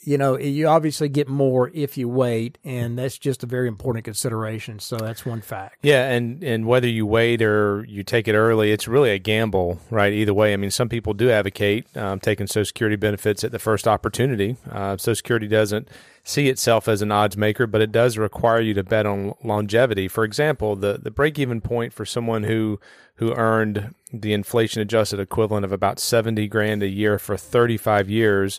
you 0.09 0.17
know, 0.17 0.39
you 0.39 0.67
obviously 0.67 1.11
get 1.11 1.29
more 1.29 1.71
if 1.75 1.99
you 1.99 2.09
wait, 2.09 2.57
and 2.65 2.99
that's 2.99 3.19
just 3.19 3.43
a 3.43 3.47
very 3.47 3.69
important 3.69 4.07
consideration. 4.07 4.79
So 4.79 4.97
that's 4.97 5.27
one 5.27 5.43
fact. 5.43 5.77
Yeah, 5.83 6.09
and 6.09 6.43
and 6.43 6.65
whether 6.65 6.89
you 6.89 7.05
wait 7.05 7.43
or 7.43 7.85
you 7.87 8.03
take 8.03 8.27
it 8.27 8.35
early, 8.35 8.73
it's 8.73 8.89
really 8.89 9.11
a 9.11 9.19
gamble, 9.19 9.81
right? 9.91 10.11
Either 10.11 10.33
way, 10.33 10.55
I 10.55 10.57
mean, 10.57 10.71
some 10.71 10.89
people 10.89 11.13
do 11.13 11.31
advocate 11.31 11.95
um, 11.95 12.21
taking 12.21 12.47
Social 12.47 12.65
Security 12.65 12.97
benefits 12.97 13.45
at 13.45 13.53
the 13.53 13.59
first 13.59 13.87
opportunity. 13.87 14.57
Uh, 14.71 14.97
Social 14.97 15.17
Security 15.17 15.47
doesn't 15.47 15.89
see 16.25 16.49
itself 16.49 16.89
as 16.89 17.03
an 17.03 17.13
odds 17.13 17.37
maker, 17.37 17.67
but 17.67 17.83
it 17.83 17.93
does 17.93 18.17
require 18.17 18.63
you 18.63 18.73
to 18.73 18.83
bet 18.83 19.05
on 19.05 19.35
longevity. 19.45 20.09
For 20.09 20.25
example, 20.25 20.75
the 20.75 20.99
the 21.03 21.11
break 21.11 21.39
even 21.39 21.61
point 21.61 21.93
for 21.93 22.07
someone 22.07 22.45
who 22.45 22.81
who 23.17 23.35
earned 23.35 23.95
the 24.11 24.33
inflation 24.33 24.81
adjusted 24.81 25.21
equivalent 25.21 25.67
of 25.67 25.73
about 25.73 25.99
70 25.99 26.49
grand 26.49 26.83
a 26.83 26.89
year 26.89 27.19
for 27.19 27.37
35 27.37 28.09
years, 28.09 28.59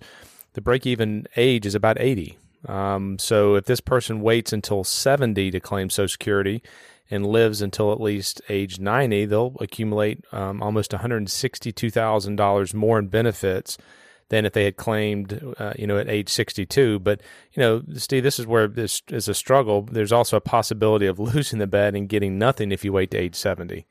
the 0.53 0.61
break 0.61 0.85
even 0.85 1.27
age 1.35 1.65
is 1.65 1.75
about 1.75 1.99
80. 1.99 2.37
Um, 2.67 3.17
so 3.19 3.55
if 3.55 3.65
this 3.65 3.79
person 3.79 4.21
waits 4.21 4.51
until 4.51 4.83
70 4.83 5.51
to 5.51 5.59
claim 5.59 5.89
Social 5.89 6.09
Security 6.09 6.61
and 7.09 7.25
lives 7.25 7.61
until 7.61 7.91
at 7.91 8.01
least 8.01 8.41
age 8.49 8.79
90, 8.79 9.25
they'll 9.25 9.55
accumulate 9.59 10.23
um, 10.31 10.61
almost 10.61 10.91
$162,000 10.91 12.73
more 12.73 12.99
in 12.99 13.07
benefits 13.07 13.77
than 14.29 14.45
if 14.45 14.53
they 14.53 14.63
had 14.63 14.77
claimed, 14.77 15.55
uh, 15.57 15.73
you 15.77 15.87
know, 15.87 15.97
at 15.97 16.07
age 16.07 16.29
62. 16.29 16.99
But, 16.99 17.21
you 17.53 17.61
know, 17.61 17.83
Steve, 17.95 18.23
this 18.23 18.37
is 18.39 18.45
where 18.45 18.67
this 18.67 19.01
is 19.07 19.27
a 19.27 19.33
struggle. 19.33 19.83
There's 19.83 20.11
also 20.11 20.37
a 20.37 20.41
possibility 20.41 21.07
of 21.07 21.19
losing 21.19 21.59
the 21.59 21.67
bet 21.67 21.95
and 21.95 22.07
getting 22.07 22.37
nothing 22.37 22.71
if 22.71 22.85
you 22.85 22.93
wait 22.93 23.11
to 23.11 23.17
age 23.17 23.35
70. 23.35 23.85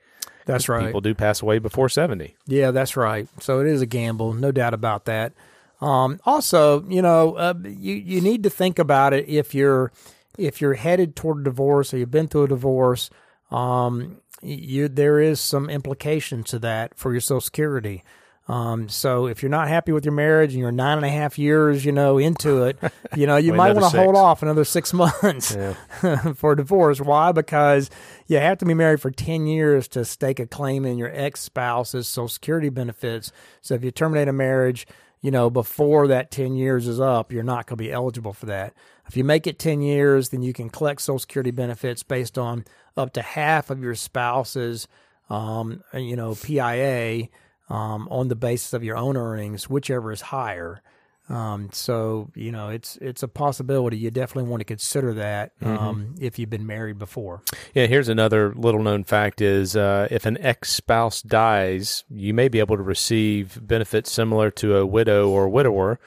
That's 0.46 0.68
right. 0.68 0.86
People 0.86 1.02
do 1.02 1.14
pass 1.14 1.42
away 1.42 1.58
before 1.58 1.88
70. 1.88 2.34
Yeah, 2.46 2.70
that's 2.70 2.96
right. 2.96 3.28
So 3.40 3.60
it 3.60 3.66
is 3.66 3.82
a 3.82 3.86
gamble, 3.86 4.32
no 4.32 4.50
doubt 4.50 4.72
about 4.72 5.04
that. 5.04 5.34
Um, 5.80 6.20
also, 6.25 6.85
you 6.88 7.02
know, 7.02 7.35
uh, 7.35 7.54
you 7.64 7.94
you 7.94 8.20
need 8.20 8.42
to 8.42 8.50
think 8.50 8.78
about 8.78 9.12
it 9.12 9.28
if 9.28 9.54
you're 9.54 9.92
if 10.37 10.61
you're 10.61 10.75
headed 10.75 11.16
toward 11.16 11.40
a 11.40 11.44
divorce 11.44 11.92
or 11.92 11.99
you've 11.99 12.11
been 12.11 12.28
through 12.28 12.44
a 12.44 12.49
divorce. 12.49 13.11
Um, 13.50 14.20
you 14.42 14.88
there 14.88 15.20
is 15.20 15.40
some 15.40 15.70
implication 15.70 16.42
to 16.44 16.58
that 16.61 16.97
for 16.97 17.12
your 17.12 17.20
Social 17.20 17.40
Security. 17.40 18.04
Um, 18.49 18.88
so 18.88 19.26
if 19.26 19.42
you're 19.42 19.50
not 19.50 19.68
happy 19.68 19.92
with 19.92 20.06
your 20.06 20.14
marriage 20.14 20.54
and 20.54 20.61
you're 20.61 20.73
nine 20.73 20.97
and 20.97 21.04
a 21.04 21.11
half 21.11 21.38
years, 21.38 21.85
you 21.85 21.92
know, 21.92 22.16
into 22.16 22.62
it, 22.62 22.78
you 23.14 23.26
know, 23.26 23.37
you 23.37 23.52
might 23.52 23.76
want 23.76 23.92
to 23.92 24.00
hold 24.00 24.16
off 24.16 24.42
another 24.42 24.64
six 24.64 24.92
months 24.94 25.54
for 26.35 26.54
divorce. 26.54 26.99
Why? 26.99 27.32
Because 27.32 27.90
you 28.26 28.38
have 28.38 28.56
to 28.58 28.64
be 28.64 28.73
married 28.73 29.02
for 29.02 29.11
10 29.11 29.47
years 29.47 29.87
to 29.88 30.02
stake 30.02 30.40
a 30.40 30.47
claim 30.47 30.87
in 30.87 30.97
your 30.97 31.11
ex 31.12 31.40
spouse's 31.42 32.08
social 32.08 32.28
security 32.28 32.70
benefits. 32.70 33.32
So 33.61 33.75
if 33.75 33.85
you 33.85 33.90
terminate 33.90 34.28
a 34.28 34.32
marriage, 34.32 34.87
you 35.20 35.30
know, 35.30 35.50
before 35.50 36.06
that 36.08 36.30
10 36.30 36.54
years 36.54 36.87
is 36.87 37.00
up, 37.00 37.32
you're 37.32 37.42
not 37.42 37.66
going 37.66 37.76
to 37.76 37.84
be 37.84 37.92
eligible 37.92 38.32
for 38.32 38.46
that. 38.46 38.75
If 39.06 39.16
you 39.16 39.25
make 39.25 39.46
it 39.46 39.58
10 39.58 39.80
years, 39.80 40.28
then 40.28 40.42
you 40.42 40.52
can 40.52 40.70
collect 40.70 41.00
social 41.00 41.18
security 41.18 41.50
benefits 41.50 42.02
based 42.02 42.38
on 42.38 42.64
up 42.96 43.12
to 43.14 43.22
half 43.22 43.70
of 43.70 43.82
your 43.82 43.94
spouse's, 43.94 44.87
um, 45.28 45.82
you 45.92 46.14
know, 46.14 46.34
PIA 46.34 47.28
um, 47.68 48.08
on 48.10 48.28
the 48.28 48.37
basis 48.37 48.72
of 48.72 48.84
your 48.84 48.96
own 48.96 49.16
earnings, 49.16 49.68
whichever 49.68 50.12
is 50.12 50.20
higher. 50.20 50.82
Um, 51.28 51.68
so 51.73 52.30
you 52.35 52.50
know, 52.50 52.70
it's 52.70 52.97
it's 52.97 53.23
a 53.23 53.28
possibility. 53.28 53.99
You 53.99 54.11
definitely 54.11 54.50
want 54.50 54.61
to 54.61 54.64
consider 54.64 55.14
that 55.14 55.52
um, 55.62 55.78
mm-hmm. 55.78 56.25
if 56.25 56.38
you've 56.38 56.50
been 56.50 56.66
married 56.66 56.99
before. 56.99 57.42
Yeah, 57.75 57.87
here's 57.87 58.08
another 58.08 58.54
little 58.54 58.82
known 58.82 59.04
fact: 59.04 59.40
is 59.40 59.76
uh, 59.76 60.08
if 60.11 60.26
an 60.26 60.38
ex 60.40 60.73
spouse 60.73 61.20
dies, 61.23 62.04
you 62.11 62.32
may 62.32 62.49
be 62.49 62.58
able 62.61 62.76
to 62.76 62.82
receive 62.82 63.58
benefits 63.66 64.11
similar 64.11 64.50
to 64.52 64.76
a 64.76 64.87
widow 64.87 65.28
or 65.28 65.49
widower. 65.49 65.99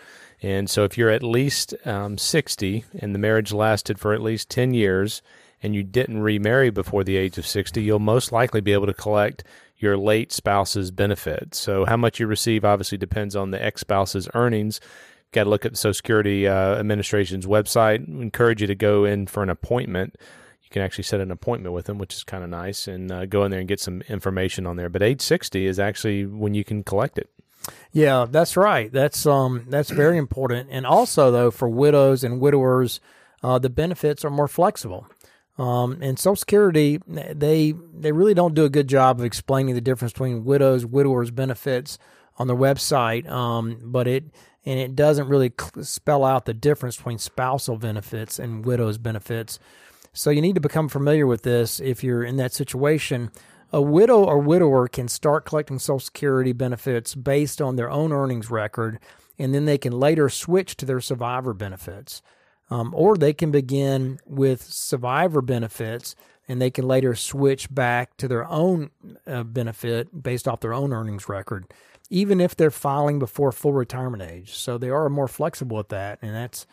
And 0.43 0.69
so, 0.69 0.83
if 0.83 0.97
you're 0.97 1.11
at 1.11 1.21
least 1.21 1.75
um, 1.85 2.17
60 2.17 2.85
and 2.97 3.13
the 3.13 3.19
marriage 3.19 3.53
lasted 3.53 3.99
for 3.99 4.11
at 4.13 4.21
least 4.21 4.49
10 4.49 4.73
years, 4.73 5.21
and 5.61 5.75
you 5.75 5.83
didn't 5.83 6.21
remarry 6.21 6.71
before 6.71 7.03
the 7.03 7.15
age 7.15 7.37
of 7.37 7.45
60, 7.45 7.81
you'll 7.81 7.99
most 7.99 8.31
likely 8.31 8.61
be 8.61 8.73
able 8.73 8.87
to 8.87 8.93
collect 8.93 9.43
your 9.81 9.97
late 9.97 10.31
spouse's 10.31 10.91
benefit. 10.91 11.55
So, 11.55 11.85
how 11.85 11.97
much 11.97 12.19
you 12.19 12.27
receive 12.27 12.63
obviously 12.65 12.97
depends 12.97 13.35
on 13.35 13.51
the 13.51 13.63
ex 13.63 13.81
spouse's 13.81 14.27
earnings. 14.33 14.79
Got 15.31 15.45
to 15.45 15.49
look 15.49 15.65
at 15.65 15.71
the 15.71 15.77
Social 15.77 15.93
Security 15.93 16.47
uh, 16.47 16.75
Administration's 16.75 17.45
website. 17.45 18.07
We 18.07 18.21
encourage 18.21 18.61
you 18.61 18.67
to 18.67 18.75
go 18.75 19.05
in 19.05 19.27
for 19.27 19.43
an 19.43 19.49
appointment. 19.49 20.17
You 20.61 20.69
can 20.69 20.81
actually 20.81 21.05
set 21.05 21.21
an 21.21 21.31
appointment 21.31 21.73
with 21.73 21.85
them, 21.85 21.97
which 21.97 22.13
is 22.13 22.23
kind 22.23 22.43
of 22.43 22.49
nice, 22.49 22.87
and 22.87 23.11
uh, 23.11 23.25
go 23.25 23.45
in 23.45 23.51
there 23.51 23.59
and 23.59 23.67
get 23.67 23.79
some 23.79 24.01
information 24.03 24.67
on 24.67 24.75
there. 24.75 24.89
But 24.89 25.01
age 25.01 25.21
60 25.21 25.65
is 25.65 25.79
actually 25.79 26.25
when 26.25 26.53
you 26.53 26.63
can 26.63 26.83
collect 26.83 27.17
it. 27.17 27.29
Yeah, 27.91 28.25
that's 28.29 28.57
right. 28.57 28.91
That's 28.91 29.25
um 29.25 29.65
that's 29.69 29.91
very 29.91 30.17
important. 30.17 30.69
And 30.71 30.85
also 30.85 31.31
though, 31.31 31.51
for 31.51 31.69
widows 31.69 32.23
and 32.23 32.39
widowers, 32.39 32.99
uh, 33.43 33.59
the 33.59 33.69
benefits 33.69 34.25
are 34.25 34.29
more 34.29 34.47
flexible. 34.47 35.07
Um, 35.57 35.97
and 36.01 36.17
Social 36.17 36.35
Security, 36.35 36.99
they 37.07 37.73
they 37.93 38.11
really 38.11 38.33
don't 38.33 38.55
do 38.55 38.65
a 38.65 38.69
good 38.69 38.87
job 38.87 39.19
of 39.19 39.25
explaining 39.25 39.75
the 39.75 39.81
difference 39.81 40.13
between 40.13 40.45
widows, 40.45 40.85
widowers 40.85 41.31
benefits 41.31 41.97
on 42.37 42.47
their 42.47 42.55
website. 42.55 43.29
Um, 43.29 43.79
but 43.83 44.07
it 44.07 44.25
and 44.65 44.79
it 44.79 44.95
doesn't 44.95 45.27
really 45.27 45.51
spell 45.81 46.23
out 46.23 46.45
the 46.45 46.53
difference 46.53 46.97
between 46.97 47.17
spousal 47.17 47.77
benefits 47.77 48.39
and 48.39 48.65
widows 48.65 48.97
benefits. 48.97 49.59
So 50.13 50.29
you 50.29 50.41
need 50.41 50.55
to 50.55 50.61
become 50.61 50.89
familiar 50.89 51.25
with 51.25 51.43
this 51.43 51.79
if 51.79 52.03
you're 52.03 52.23
in 52.23 52.37
that 52.37 52.53
situation. 52.53 53.31
A 53.73 53.81
widow 53.81 54.23
or 54.25 54.37
widower 54.39 54.87
can 54.87 55.07
start 55.07 55.45
collecting 55.45 55.79
Social 55.79 55.99
Security 55.99 56.51
benefits 56.51 57.15
based 57.15 57.61
on 57.61 57.75
their 57.75 57.89
own 57.89 58.11
earnings 58.11 58.51
record, 58.51 58.99
and 59.39 59.55
then 59.55 59.65
they 59.65 59.77
can 59.77 59.93
later 59.93 60.27
switch 60.27 60.75
to 60.77 60.85
their 60.85 60.99
survivor 60.99 61.53
benefits. 61.53 62.21
Um, 62.71 62.93
or 62.95 63.17
they 63.17 63.33
can 63.33 63.51
begin 63.51 64.19
with 64.25 64.63
survivor 64.63 65.41
benefits 65.41 66.15
and 66.47 66.61
they 66.61 66.71
can 66.71 66.87
later 66.87 67.15
switch 67.15 67.73
back 67.73 68.15
to 68.17 68.27
their 68.27 68.47
own 68.47 68.91
uh, 69.27 69.43
benefit 69.43 70.23
based 70.23 70.47
off 70.47 70.61
their 70.61 70.73
own 70.73 70.93
earnings 70.93 71.29
record, 71.29 71.71
even 72.09 72.41
if 72.41 72.55
they're 72.55 72.71
filing 72.71 73.19
before 73.19 73.51
full 73.51 73.73
retirement 73.73 74.23
age. 74.23 74.53
So 74.53 74.77
they 74.77 74.89
are 74.89 75.09
more 75.09 75.27
flexible 75.27 75.77
with 75.77 75.89
that, 75.89 76.19
and 76.21 76.33
that's 76.33 76.65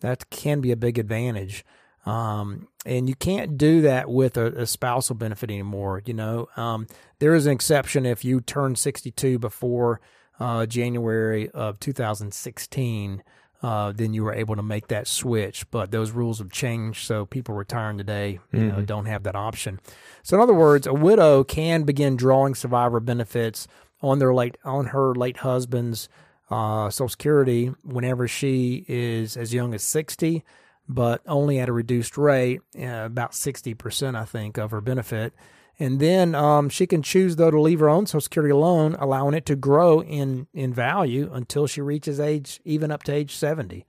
that 0.00 0.28
can 0.30 0.60
be 0.60 0.72
a 0.72 0.76
big 0.76 0.98
advantage. 0.98 1.64
Um, 2.04 2.68
and 2.84 3.08
you 3.08 3.14
can't 3.14 3.56
do 3.56 3.80
that 3.82 4.10
with 4.10 4.36
a, 4.36 4.46
a 4.62 4.66
spousal 4.66 5.14
benefit 5.14 5.50
anymore. 5.50 6.02
You 6.04 6.14
know, 6.14 6.48
um, 6.56 6.86
there 7.18 7.34
is 7.34 7.46
an 7.46 7.52
exception 7.52 8.04
if 8.04 8.24
you 8.24 8.40
turn 8.40 8.76
62 8.76 9.38
before 9.38 10.00
uh, 10.38 10.66
January 10.66 11.48
of 11.50 11.80
2016 11.80 13.22
uh, 13.64 13.92
then 13.96 14.12
you 14.12 14.22
were 14.24 14.34
able 14.34 14.56
to 14.56 14.62
make 14.62 14.86
that 14.88 15.06
switch. 15.08 15.64
But 15.70 15.90
those 15.90 16.10
rules 16.10 16.38
have 16.38 16.50
changed, 16.50 17.06
so 17.06 17.24
people 17.24 17.54
retiring 17.54 17.98
today, 17.98 18.40
you 18.52 18.58
mm-hmm. 18.58 18.68
know, 18.68 18.84
don't 18.84 19.06
have 19.06 19.22
that 19.22 19.34
option. 19.34 19.80
So 20.22 20.36
in 20.36 20.42
other 20.42 20.58
words, 20.66 20.86
a 20.86 20.92
widow 20.92 21.44
can 21.44 21.84
begin 21.84 22.16
drawing 22.16 22.54
survivor 22.54 23.00
benefits 23.00 23.66
on 24.00 24.18
their 24.18 24.34
late 24.34 24.58
on 24.64 24.86
her 24.86 25.14
late 25.14 25.38
husband's 25.38 26.08
uh, 26.50 26.90
Social 26.90 27.08
Security 27.08 27.72
whenever 27.82 28.28
she 28.28 28.84
is 28.86 29.36
as 29.36 29.54
young 29.54 29.72
as 29.74 29.82
sixty, 29.82 30.44
but 30.86 31.22
only 31.26 31.58
at 31.58 31.70
a 31.70 31.72
reduced 31.72 32.18
rate, 32.18 32.60
uh, 32.78 33.06
about 33.06 33.34
sixty 33.34 33.72
percent, 33.72 34.14
I 34.14 34.26
think, 34.26 34.58
of 34.58 34.72
her 34.72 34.82
benefit. 34.82 35.32
And 35.78 35.98
then 35.98 36.34
um, 36.34 36.68
she 36.68 36.86
can 36.86 37.02
choose, 37.02 37.36
though, 37.36 37.50
to 37.50 37.60
leave 37.60 37.80
her 37.80 37.88
own 37.88 38.06
Social 38.06 38.20
Security 38.20 38.52
alone, 38.52 38.96
allowing 38.98 39.34
it 39.34 39.44
to 39.46 39.56
grow 39.56 40.02
in, 40.02 40.46
in 40.54 40.72
value 40.72 41.30
until 41.32 41.66
she 41.66 41.80
reaches 41.80 42.20
age, 42.20 42.60
even 42.64 42.90
up 42.90 43.02
to 43.04 43.12
age 43.12 43.34
70. 43.34 43.84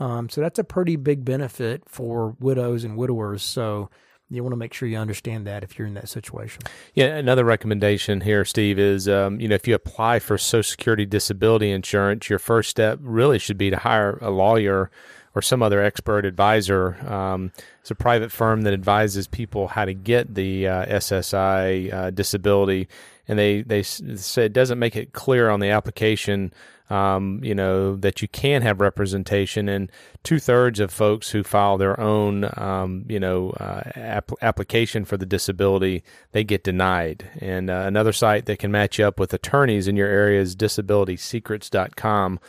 Um, 0.00 0.28
so 0.28 0.40
that's 0.40 0.58
a 0.58 0.64
pretty 0.64 0.96
big 0.96 1.24
benefit 1.24 1.82
for 1.86 2.34
widows 2.40 2.84
and 2.84 2.96
widowers. 2.96 3.42
So 3.42 3.90
you 4.30 4.42
want 4.42 4.52
to 4.52 4.56
make 4.56 4.72
sure 4.72 4.88
you 4.88 4.96
understand 4.96 5.46
that 5.46 5.64
if 5.64 5.78
you're 5.78 5.88
in 5.88 5.94
that 5.94 6.08
situation. 6.08 6.62
Yeah, 6.94 7.16
another 7.16 7.44
recommendation 7.44 8.20
here, 8.20 8.44
Steve, 8.44 8.78
is 8.78 9.08
um, 9.08 9.40
you 9.40 9.48
know 9.48 9.56
if 9.56 9.66
you 9.66 9.74
apply 9.74 10.20
for 10.20 10.38
Social 10.38 10.70
Security 10.70 11.04
disability 11.04 11.70
insurance, 11.70 12.30
your 12.30 12.38
first 12.38 12.70
step 12.70 12.98
really 13.02 13.38
should 13.38 13.58
be 13.58 13.70
to 13.70 13.76
hire 13.76 14.18
a 14.20 14.30
lawyer 14.30 14.90
or 15.34 15.42
some 15.42 15.62
other 15.62 15.82
expert 15.82 16.24
advisor. 16.24 16.96
Um, 17.10 17.52
it's 17.80 17.90
a 17.90 17.94
private 17.94 18.32
firm 18.32 18.62
that 18.62 18.72
advises 18.72 19.26
people 19.26 19.68
how 19.68 19.84
to 19.84 19.94
get 19.94 20.34
the 20.34 20.66
uh, 20.66 20.86
SSI 20.86 21.92
uh, 21.92 22.10
disability, 22.10 22.88
and 23.28 23.38
they 23.38 23.62
they 23.62 23.82
say 23.82 24.46
it 24.46 24.52
doesn't 24.52 24.78
make 24.78 24.96
it 24.96 25.12
clear 25.12 25.50
on 25.50 25.60
the 25.60 25.70
application 25.70 26.52
um, 26.90 27.40
you 27.42 27.54
know, 27.54 27.94
that 27.96 28.20
you 28.20 28.26
can 28.26 28.62
have 28.62 28.80
representation, 28.80 29.68
and 29.68 29.90
two 30.24 30.40
thirds 30.40 30.80
of 30.80 30.92
folks 30.92 31.30
who 31.30 31.44
file 31.44 31.78
their 31.78 31.98
own, 32.00 32.50
um, 32.56 33.04
you 33.08 33.20
know, 33.20 33.50
uh, 33.50 33.82
ap- 33.94 34.32
application 34.42 35.04
for 35.04 35.16
the 35.16 35.24
disability, 35.24 36.02
they 36.32 36.42
get 36.42 36.64
denied. 36.64 37.30
And 37.40 37.70
uh, 37.70 37.84
another 37.86 38.12
site 38.12 38.46
that 38.46 38.58
can 38.58 38.72
match 38.72 38.98
you 38.98 39.06
up 39.06 39.20
with 39.20 39.32
attorneys 39.32 39.86
in 39.86 39.96
your 39.96 40.08
area 40.08 40.40
is 40.40 40.56
disabilitysecrets.com, 40.56 42.40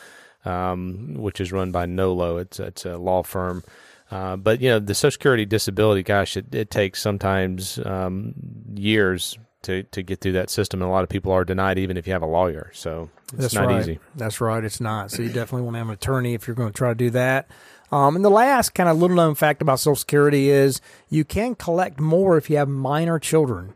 um, 0.44 1.14
which 1.14 1.40
is 1.40 1.52
run 1.52 1.72
by 1.72 1.86
NOLO. 1.86 2.38
It's, 2.38 2.60
it's 2.60 2.84
a 2.84 2.96
law 2.96 3.22
firm. 3.22 3.62
Uh, 4.10 4.36
but 4.36 4.60
you 4.60 4.68
know 4.68 4.78
the 4.78 4.94
Social 4.94 5.12
Security 5.12 5.46
disability, 5.46 6.02
gosh, 6.02 6.36
it, 6.36 6.54
it 6.54 6.70
takes 6.70 7.00
sometimes 7.00 7.78
um, 7.86 8.34
years 8.74 9.38
to 9.62 9.84
to 9.84 10.02
get 10.02 10.20
through 10.20 10.32
that 10.32 10.50
system, 10.50 10.82
and 10.82 10.88
a 10.88 10.92
lot 10.92 11.02
of 11.02 11.08
people 11.08 11.32
are 11.32 11.46
denied 11.46 11.78
even 11.78 11.96
if 11.96 12.06
you 12.06 12.12
have 12.12 12.22
a 12.22 12.26
lawyer. 12.26 12.70
So 12.74 13.08
it's 13.32 13.42
That's 13.42 13.54
not 13.54 13.66
right. 13.68 13.80
easy. 13.80 13.98
That's 14.14 14.40
right. 14.40 14.62
It's 14.62 14.82
not. 14.82 15.10
So 15.10 15.22
you 15.22 15.28
definitely 15.28 15.62
want 15.62 15.76
to 15.76 15.78
have 15.78 15.88
an 15.88 15.94
attorney 15.94 16.34
if 16.34 16.46
you're 16.46 16.56
going 16.56 16.70
to 16.70 16.76
try 16.76 16.90
to 16.90 16.94
do 16.94 17.08
that. 17.10 17.48
Um, 17.90 18.16
and 18.16 18.24
the 18.24 18.30
last 18.30 18.70
kind 18.74 18.88
of 18.88 18.98
little 18.98 19.16
known 19.16 19.34
fact 19.34 19.62
about 19.62 19.78
Social 19.80 19.96
Security 19.96 20.50
is 20.50 20.80
you 21.08 21.24
can 21.24 21.54
collect 21.54 22.00
more 22.00 22.36
if 22.36 22.50
you 22.50 22.56
have 22.56 22.68
minor 22.68 23.18
children. 23.18 23.74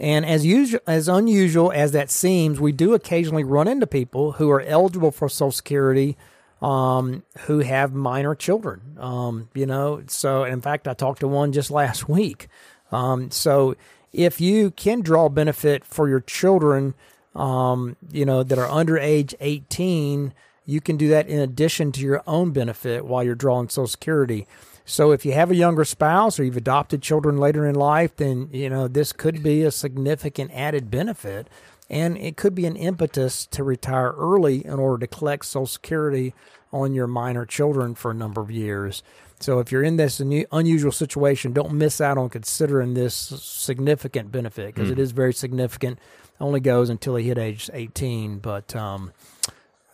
And 0.00 0.24
as 0.24 0.46
usual, 0.46 0.80
as 0.86 1.08
unusual 1.08 1.72
as 1.72 1.92
that 1.92 2.10
seems, 2.10 2.60
we 2.60 2.72
do 2.72 2.94
occasionally 2.94 3.44
run 3.44 3.66
into 3.66 3.86
people 3.86 4.32
who 4.32 4.48
are 4.50 4.60
eligible 4.60 5.10
for 5.10 5.28
Social 5.28 5.50
Security 5.50 6.16
um, 6.62 7.22
who 7.40 7.60
have 7.60 7.92
minor 7.92 8.34
children. 8.34 8.96
Um, 8.98 9.48
you 9.54 9.66
know, 9.66 10.02
so 10.06 10.44
in 10.44 10.60
fact, 10.60 10.88
I 10.88 10.94
talked 10.94 11.20
to 11.20 11.28
one 11.28 11.52
just 11.52 11.70
last 11.70 12.08
week. 12.08 12.48
Um, 12.90 13.30
so 13.30 13.76
if 14.12 14.40
you 14.40 14.70
can 14.70 15.00
draw 15.00 15.28
benefit 15.28 15.84
for 15.84 16.08
your 16.08 16.20
children, 16.20 16.94
um, 17.34 17.96
you 18.10 18.24
know, 18.24 18.42
that 18.42 18.58
are 18.58 18.68
under 18.68 18.98
age 18.98 19.34
18, 19.40 20.32
you 20.64 20.80
can 20.80 20.96
do 20.96 21.08
that 21.08 21.28
in 21.28 21.38
addition 21.38 21.92
to 21.92 22.00
your 22.00 22.22
own 22.26 22.50
benefit 22.50 23.04
while 23.04 23.22
you're 23.22 23.34
drawing 23.34 23.68
Social 23.68 23.86
Security. 23.86 24.46
So 24.88 25.12
if 25.12 25.26
you 25.26 25.32
have 25.32 25.50
a 25.50 25.54
younger 25.54 25.84
spouse 25.84 26.40
or 26.40 26.44
you've 26.44 26.56
adopted 26.56 27.02
children 27.02 27.36
later 27.36 27.66
in 27.66 27.74
life, 27.74 28.16
then, 28.16 28.48
you 28.52 28.70
know, 28.70 28.88
this 28.88 29.12
could 29.12 29.42
be 29.42 29.62
a 29.62 29.70
significant 29.70 30.50
added 30.54 30.90
benefit. 30.90 31.48
And 31.90 32.16
it 32.16 32.38
could 32.38 32.54
be 32.54 32.64
an 32.64 32.74
impetus 32.74 33.46
to 33.46 33.62
retire 33.62 34.12
early 34.16 34.64
in 34.64 34.74
order 34.74 35.06
to 35.06 35.06
collect 35.06 35.44
Social 35.44 35.66
Security 35.66 36.34
on 36.72 36.94
your 36.94 37.06
minor 37.06 37.44
children 37.44 37.94
for 37.94 38.10
a 38.10 38.14
number 38.14 38.40
of 38.40 38.50
years. 38.50 39.02
So 39.40 39.58
if 39.58 39.70
you're 39.70 39.82
in 39.82 39.96
this 39.96 40.20
unusual 40.20 40.92
situation, 40.92 41.52
don't 41.52 41.72
miss 41.72 42.00
out 42.00 42.16
on 42.16 42.30
considering 42.30 42.94
this 42.94 43.14
significant 43.14 44.32
benefit 44.32 44.74
because 44.74 44.88
mm. 44.88 44.92
it 44.92 44.98
is 44.98 45.12
very 45.12 45.34
significant. 45.34 45.98
Only 46.40 46.60
goes 46.60 46.88
until 46.88 47.16
he 47.16 47.28
hit 47.28 47.38
age 47.38 47.68
18. 47.72 48.38
But 48.38 48.74
um, 48.74 49.12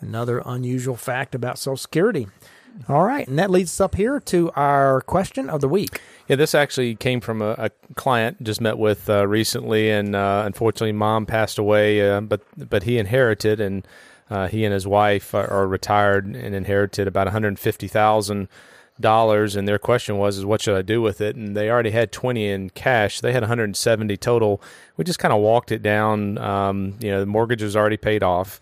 another 0.00 0.40
unusual 0.44 0.96
fact 0.96 1.34
about 1.34 1.58
Social 1.58 1.76
Security. 1.76 2.28
All 2.88 3.04
right, 3.04 3.26
and 3.26 3.38
that 3.38 3.50
leads 3.50 3.70
us 3.70 3.80
up 3.80 3.94
here 3.94 4.18
to 4.20 4.50
our 4.56 5.00
question 5.02 5.48
of 5.48 5.60
the 5.60 5.68
week. 5.68 6.00
Yeah, 6.26 6.36
this 6.36 6.54
actually 6.54 6.96
came 6.96 7.20
from 7.20 7.40
a, 7.40 7.54
a 7.56 7.70
client 7.94 8.42
just 8.42 8.60
met 8.60 8.78
with 8.78 9.08
uh, 9.08 9.26
recently, 9.28 9.90
and 9.90 10.16
uh, 10.16 10.42
unfortunately, 10.44 10.92
mom 10.92 11.24
passed 11.24 11.58
away. 11.58 12.08
Uh, 12.08 12.20
but 12.20 12.40
but 12.56 12.82
he 12.82 12.98
inherited, 12.98 13.60
and 13.60 13.86
uh, 14.28 14.48
he 14.48 14.64
and 14.64 14.74
his 14.74 14.86
wife 14.86 15.34
are, 15.34 15.66
retired 15.66 16.26
and 16.26 16.54
inherited 16.54 17.06
about 17.06 17.26
one 17.26 17.32
hundred 17.32 17.58
fifty 17.58 17.86
thousand 17.86 18.48
dollars. 19.00 19.54
And 19.54 19.68
their 19.68 19.78
question 19.78 20.18
was, 20.18 20.38
"Is 20.38 20.44
what 20.44 20.60
should 20.60 20.76
I 20.76 20.82
do 20.82 21.00
with 21.00 21.20
it?" 21.20 21.36
And 21.36 21.56
they 21.56 21.70
already 21.70 21.90
had 21.90 22.10
twenty 22.10 22.48
in 22.48 22.70
cash. 22.70 23.20
They 23.20 23.32
had 23.32 23.42
one 23.42 23.48
hundred 23.48 23.76
seventy 23.76 24.16
total. 24.16 24.60
We 24.96 25.04
just 25.04 25.18
kind 25.18 25.32
of 25.32 25.40
walked 25.40 25.70
it 25.70 25.82
down. 25.82 26.38
Um, 26.38 26.96
you 27.00 27.10
know, 27.10 27.20
the 27.20 27.26
mortgage 27.26 27.62
was 27.62 27.76
already 27.76 27.98
paid 27.98 28.22
off. 28.22 28.60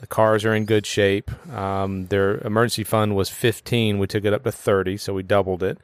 The 0.00 0.06
cars 0.06 0.44
are 0.44 0.54
in 0.54 0.64
good 0.64 0.86
shape. 0.86 1.30
Um, 1.52 2.06
their 2.06 2.38
emergency 2.38 2.84
fund 2.84 3.14
was 3.14 3.28
15. 3.28 3.98
We 3.98 4.06
took 4.06 4.24
it 4.24 4.32
up 4.32 4.44
to 4.44 4.52
30, 4.52 4.96
so 4.96 5.14
we 5.14 5.22
doubled 5.22 5.62
it. 5.62 5.78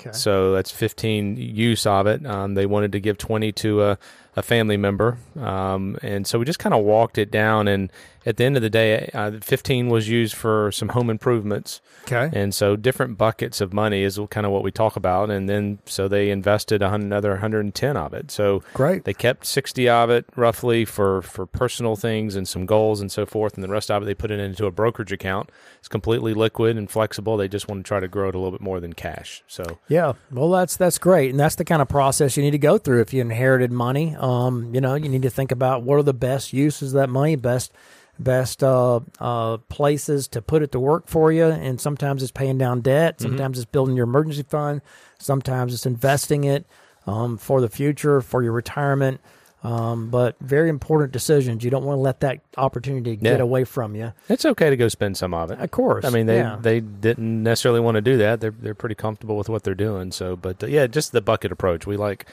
Okay. 0.00 0.12
So 0.12 0.52
that's 0.52 0.70
15 0.70 1.36
use 1.36 1.86
of 1.86 2.06
it. 2.06 2.26
Um, 2.26 2.54
they 2.54 2.66
wanted 2.66 2.92
to 2.92 3.00
give 3.00 3.16
20 3.16 3.52
to 3.52 3.82
a, 3.82 3.98
a 4.36 4.42
family 4.42 4.76
member. 4.76 5.18
Um, 5.40 5.98
and 6.02 6.26
so 6.26 6.38
we 6.38 6.44
just 6.44 6.58
kind 6.58 6.74
of 6.74 6.84
walked 6.84 7.16
it 7.16 7.30
down. 7.30 7.68
And 7.68 7.90
at 8.26 8.36
the 8.36 8.44
end 8.44 8.56
of 8.56 8.62
the 8.62 8.70
day, 8.70 9.10
uh, 9.12 9.32
15 9.40 9.88
was 9.88 10.08
used 10.08 10.34
for 10.34 10.72
some 10.72 10.90
home 10.90 11.10
improvements. 11.10 11.80
Okay. 12.04 12.30
And 12.32 12.54
so 12.54 12.76
different 12.76 13.18
buckets 13.18 13.60
of 13.60 13.72
money 13.72 14.02
is 14.02 14.18
kind 14.30 14.46
of 14.46 14.52
what 14.52 14.62
we 14.62 14.70
talk 14.70 14.96
about. 14.96 15.30
And 15.30 15.48
then 15.48 15.78
so 15.84 16.08
they 16.08 16.30
invested 16.30 16.82
another 16.82 17.30
110 17.30 17.96
of 17.96 18.14
it. 18.14 18.30
So 18.30 18.62
great. 18.72 19.04
They 19.04 19.14
kept 19.14 19.46
60 19.46 19.88
of 19.88 20.10
it 20.10 20.26
roughly 20.36 20.84
for, 20.84 21.22
for 21.22 21.46
personal 21.46 21.96
things 21.96 22.34
and 22.34 22.48
some 22.48 22.66
goals 22.66 23.00
and 23.00 23.12
so 23.12 23.26
forth. 23.26 23.54
And 23.54 23.62
the 23.62 23.68
rest 23.68 23.90
of 23.90 24.02
it, 24.02 24.06
they 24.06 24.14
put 24.14 24.30
it 24.30 24.40
into 24.40 24.66
a 24.66 24.70
brokerage 24.70 25.12
account. 25.12 25.50
It's 25.78 25.88
completely 25.88 26.32
liquid 26.32 26.76
and 26.76 26.90
flexible. 26.90 27.36
They 27.36 27.48
just 27.48 27.68
want 27.68 27.84
to 27.84 27.88
try 27.88 28.00
to 28.00 28.08
grow 28.08 28.28
it 28.28 28.34
a 28.34 28.38
little 28.38 28.52
bit 28.52 28.62
more 28.62 28.80
than 28.80 28.94
cash. 28.94 29.42
So 29.46 29.78
yeah, 29.88 30.14
well, 30.30 30.50
that's, 30.50 30.76
that's 30.76 30.98
great. 30.98 31.30
And 31.30 31.38
that's 31.38 31.56
the 31.56 31.64
kind 31.64 31.82
of 31.82 31.88
process 31.88 32.36
you 32.36 32.42
need 32.42 32.52
to 32.52 32.58
go 32.58 32.78
through 32.78 33.02
if 33.02 33.12
you 33.12 33.20
inherited 33.20 33.70
money. 33.70 34.16
Um, 34.18 34.74
you 34.74 34.80
know, 34.80 34.94
you 34.94 35.08
need 35.08 35.22
to 35.22 35.30
think 35.30 35.52
about 35.52 35.82
what 35.82 35.96
are 35.96 36.02
the 36.02 36.14
best 36.14 36.52
uses 36.52 36.94
of 36.94 37.00
that 37.00 37.10
money, 37.10 37.36
best 37.36 37.72
best 38.18 38.62
uh, 38.62 39.00
uh, 39.20 39.56
places 39.68 40.28
to 40.28 40.42
put 40.42 40.62
it 40.62 40.72
to 40.72 40.80
work 40.80 41.06
for 41.06 41.32
you. 41.32 41.46
And 41.46 41.80
sometimes 41.80 42.22
it's 42.22 42.32
paying 42.32 42.58
down 42.58 42.80
debt. 42.80 43.18
Mm-hmm. 43.18 43.28
Sometimes 43.28 43.56
mm-hmm. 43.56 43.62
it's 43.62 43.70
building 43.70 43.96
your 43.96 44.04
emergency 44.04 44.44
fund. 44.44 44.82
Sometimes 45.18 45.74
it's 45.74 45.86
investing 45.86 46.44
it 46.44 46.66
um, 47.06 47.38
for 47.38 47.60
the 47.60 47.68
future, 47.68 48.20
for 48.20 48.42
your 48.42 48.52
retirement. 48.52 49.20
Um, 49.62 50.10
but 50.10 50.36
very 50.40 50.68
important 50.68 51.10
decisions. 51.12 51.64
You 51.64 51.70
don't 51.70 51.84
want 51.84 51.96
to 51.96 52.02
let 52.02 52.20
that 52.20 52.40
opportunity 52.58 53.12
yeah. 53.12 53.32
get 53.32 53.40
away 53.40 53.64
from 53.64 53.94
you. 53.94 54.12
It's 54.28 54.44
okay 54.44 54.68
to 54.68 54.76
go 54.76 54.88
spend 54.88 55.16
some 55.16 55.32
of 55.32 55.50
it. 55.50 55.58
Of 55.58 55.70
course. 55.70 56.04
I 56.04 56.10
mean, 56.10 56.26
they 56.26 56.36
yeah. 56.36 56.58
they 56.60 56.80
didn't 56.80 57.42
necessarily 57.42 57.80
want 57.80 57.94
to 57.94 58.02
do 58.02 58.18
that. 58.18 58.42
They're 58.42 58.50
they're 58.50 58.74
pretty 58.74 58.94
comfortable 58.94 59.38
with 59.38 59.48
what 59.48 59.62
they're 59.62 59.74
doing. 59.74 60.12
So, 60.12 60.36
but 60.36 60.62
uh, 60.62 60.66
yeah, 60.66 60.86
just 60.86 61.12
the 61.12 61.22
bucket 61.22 61.50
approach. 61.50 61.86
We 61.86 61.96
like 61.96 62.26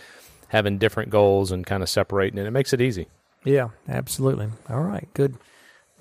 having 0.49 0.77
different 0.77 1.09
goals 1.09 1.53
and 1.53 1.65
kind 1.65 1.81
of 1.81 1.87
separating 1.87 2.37
it. 2.37 2.45
It 2.45 2.51
makes 2.51 2.73
it 2.73 2.81
easy. 2.81 3.07
Yeah, 3.45 3.69
absolutely. 3.87 4.49
All 4.69 4.81
right, 4.81 5.07
good. 5.13 5.37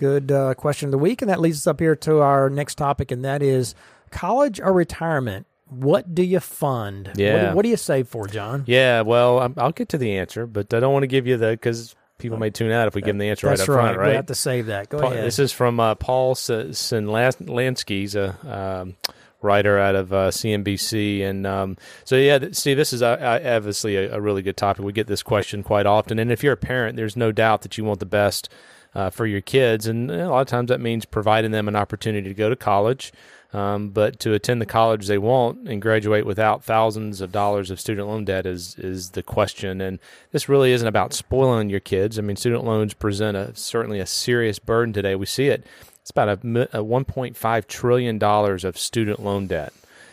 Good 0.01 0.33
uh, 0.33 0.55
question 0.55 0.87
of 0.87 0.93
the 0.93 0.99
week. 0.99 1.21
And 1.21 1.31
that 1.31 1.41
leads 1.41 1.59
us 1.59 1.67
up 1.67 1.79
here 1.79 1.95
to 1.95 2.21
our 2.21 2.49
next 2.49 2.77
topic, 2.77 3.11
and 3.11 3.23
that 3.23 3.43
is 3.43 3.75
college 4.11 4.59
or 4.59 4.73
retirement. 4.73 5.47
What 5.67 6.15
do 6.15 6.23
you 6.23 6.41
fund? 6.41 7.13
Yeah. 7.17 7.35
What 7.35 7.51
do, 7.51 7.57
what 7.57 7.63
do 7.65 7.69
you 7.69 7.77
save 7.77 8.09
for, 8.09 8.27
John? 8.27 8.65
Yeah, 8.67 9.03
well, 9.03 9.53
I'll 9.59 9.73
get 9.73 9.91
to 9.91 9.99
the 9.99 10.17
answer, 10.17 10.47
but 10.47 10.73
I 10.73 10.81
don't 10.81 10.95
want 10.95 11.03
to 11.03 11.07
give 11.07 11.27
you 11.27 11.37
the 11.37 11.51
because 11.51 11.95
people 12.17 12.39
may 12.39 12.49
tune 12.49 12.73
out 12.73 12.89
if 12.89 12.95
we 12.95 13.03
give 13.03 13.09
them 13.09 13.19
the 13.19 13.29
answer 13.29 13.47
That's 13.49 13.61
right 13.61 13.69
up 13.69 13.77
right. 13.77 13.83
front, 13.83 13.99
right? 13.99 14.09
We 14.09 14.15
have 14.15 14.27
to 14.27 14.35
save 14.35 14.67
that. 14.67 14.89
Go 14.89 15.01
Paul, 15.01 15.13
ahead. 15.13 15.25
This 15.27 15.39
is 15.39 15.53
from 15.53 15.79
uh, 15.79 15.97
Paul 15.97 16.35
Sinlansky, 16.35 17.89
He's 18.01 18.15
a 18.15 18.37
um, 18.83 18.97
writer 19.43 19.79
out 19.79 19.97
of 19.97 20.15
uh, 20.15 20.31
CNBC. 20.31 21.23
And 21.23 21.47
um, 21.47 21.77
so, 22.05 22.17
yeah, 22.17 22.39
Steve, 22.53 22.79
this 22.79 22.95
is 22.95 23.03
uh, 23.03 23.41
obviously 23.45 23.97
a, 23.97 24.17
a, 24.17 24.21
really 24.21 24.41
good 24.41 24.57
topic. 24.57 24.83
We 24.83 24.95
get 24.95 25.09
this 25.09 25.23
question 25.23 25.63
quite 25.63 25.85
often. 25.85 26.19
And 26.19 26.33
if 26.33 26.43
you're 26.43 26.55
a 26.55 26.59
parent, 26.59 26.97
there's 26.97 27.17
no 27.17 27.33
doubt 27.33 27.63
that 27.63 27.77
you 27.77 27.85
want 27.85 28.01
the 28.01 28.07
best 28.07 28.49
uh, 28.94 29.11
for 29.11 29.26
your 29.26 29.40
kids. 29.40 29.87
And 29.87 30.11
a 30.11 30.29
lot 30.29 30.40
of 30.40 30.46
times 30.46 30.68
that 30.68 30.81
means 30.81 31.05
providing 31.05 31.50
them 31.50 31.68
an 31.68 31.76
opportunity 31.76 32.29
to 32.29 32.35
go 32.35 32.48
to 32.48 32.57
college. 32.57 33.12
Um, 33.53 33.88
but 33.88 34.20
to 34.20 34.33
attend 34.33 34.61
the 34.61 34.66
college 34.66 35.09
they 35.09 35.18
want 35.18 35.68
and 35.68 35.83
graduate 35.83 36.24
without 36.24 36.62
thousands 36.62 37.20
of 37.20 37.33
dollars 37.33 37.72
of 37.72 37.81
student 37.81 38.07
loan 38.07 38.24
debt 38.24 38.46
is 38.46 38.76
is 38.79 39.11
the 39.11 39.24
question. 39.24 39.81
And 39.81 39.98
this 40.31 40.48
really 40.48 40.70
isn't 40.70 40.87
about 40.87 41.12
spoiling 41.12 41.68
your 41.68 41.81
kids. 41.81 42.16
I 42.16 42.22
mean, 42.22 42.37
student 42.37 42.64
loans 42.64 42.94
present 42.94 43.37
a 43.37 43.55
certainly 43.57 43.98
a 43.98 44.07
serious 44.07 44.61
burden 44.61 44.92
today. 44.92 45.16
We 45.16 45.26
see 45.26 45.48
it. 45.48 45.66
It's 46.00 46.11
about 46.11 46.29
a, 46.29 46.79
a 46.79 46.85
1.5 46.85 47.66
trillion 47.66 48.18
dollars 48.18 48.64
of 48.64 48.79
student 48.79 49.20
loan 49.20 49.48
debt. 49.48 49.72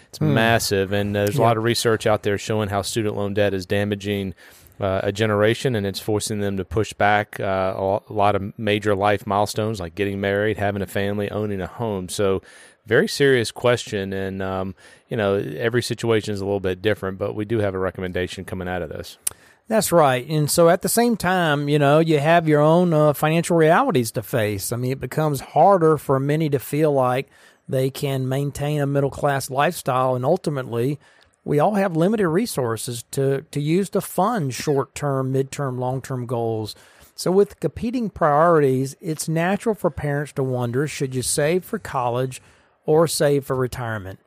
It's 0.10 0.18
hmm. 0.18 0.34
massive, 0.34 0.92
and 0.92 1.16
there's 1.16 1.36
yeah. 1.36 1.42
a 1.42 1.44
lot 1.44 1.58
of 1.58 1.64
research 1.64 2.08
out 2.08 2.24
there 2.24 2.40
showing 2.40 2.70
how 2.70 2.82
student 2.82 3.16
loan 3.16 3.36
debt 3.36 3.54
is 3.54 3.68
damaging 3.68 4.34
uh, 4.80 5.02
a 5.04 5.12
generation 5.12 5.76
and 5.76 5.86
it's 5.86 6.00
forcing 6.00 6.40
them 6.40 6.58
to 6.58 6.66
push 6.66 6.94
back 6.94 7.40
uh, 7.40 7.74
a 7.76 8.14
lot 8.14 8.36
of 8.36 8.58
major 8.58 8.96
life 8.96 9.26
milestones 9.26 9.80
like 9.80 9.96
getting 9.96 10.22
married, 10.22 10.58
having 10.58 10.82
a 10.82 10.88
family, 10.88 11.30
owning 11.32 11.62
a 11.62 11.68
home. 11.68 12.10
So, 12.10 12.42
very 12.86 13.08
serious 13.08 13.52
question. 13.52 14.14
And, 14.14 14.42
um, 14.42 14.74
you 15.10 15.18
know, 15.18 15.36
every 15.36 15.84
situation 15.84 16.34
is 16.34 16.40
a 16.40 16.46
little 16.46 16.62
bit 16.62 16.82
different, 16.82 17.18
but 17.18 17.36
we 17.36 17.44
do 17.44 17.60
have 17.60 17.76
a 17.76 17.80
recommendation 17.80 18.46
coming 18.46 18.70
out 18.70 18.82
of 18.82 18.88
this. 18.88 19.18
That's 19.68 19.92
right. 19.92 20.26
And 20.30 20.50
so 20.50 20.70
at 20.70 20.82
the 20.82 20.90
same 20.90 21.18
time, 21.18 21.68
you 21.68 21.78
know, 21.78 22.00
you 22.00 22.20
have 22.20 22.48
your 22.48 22.62
own 22.62 22.94
uh, 22.94 23.12
financial 23.12 23.58
realities 23.58 24.12
to 24.12 24.24
face. 24.24 24.72
I 24.72 24.78
mean, 24.78 24.94
it 24.94 25.02
becomes 25.02 25.42
harder 25.42 25.98
for 25.98 26.20
many 26.20 26.50
to 26.50 26.60
feel 26.60 26.94
like 26.94 27.28
they 27.68 27.90
can 27.90 28.30
maintain 28.30 28.80
a 28.80 28.88
middle 28.88 29.12
class 29.12 29.50
lifestyle 29.50 30.16
and 30.16 30.24
ultimately 30.24 31.00
we 31.48 31.60
all 31.60 31.76
have 31.76 31.96
limited 31.96 32.28
resources 32.28 33.04
to, 33.12 33.44
to 33.52 33.62
use 33.62 33.90
to 33.92 34.02
fund 34.02 34.54
short 34.54 34.94
term, 34.94 35.32
mid 35.32 35.50
term, 35.50 35.80
long 35.80 36.02
term 36.02 36.26
goals. 36.26 36.76
So, 37.16 37.32
with 37.32 37.60
competing 37.60 38.10
priorities, 38.10 38.96
it's 39.00 39.30
natural 39.30 39.74
for 39.74 39.90
parents 39.90 40.34
to 40.34 40.44
wonder 40.44 40.88
should 40.88 41.16
you 41.16 41.22
save 41.22 41.64
for 41.64 41.80
college 41.80 42.42
or 42.86 43.08
save 43.08 43.46
for 43.46 43.56
retirement? 43.56 44.20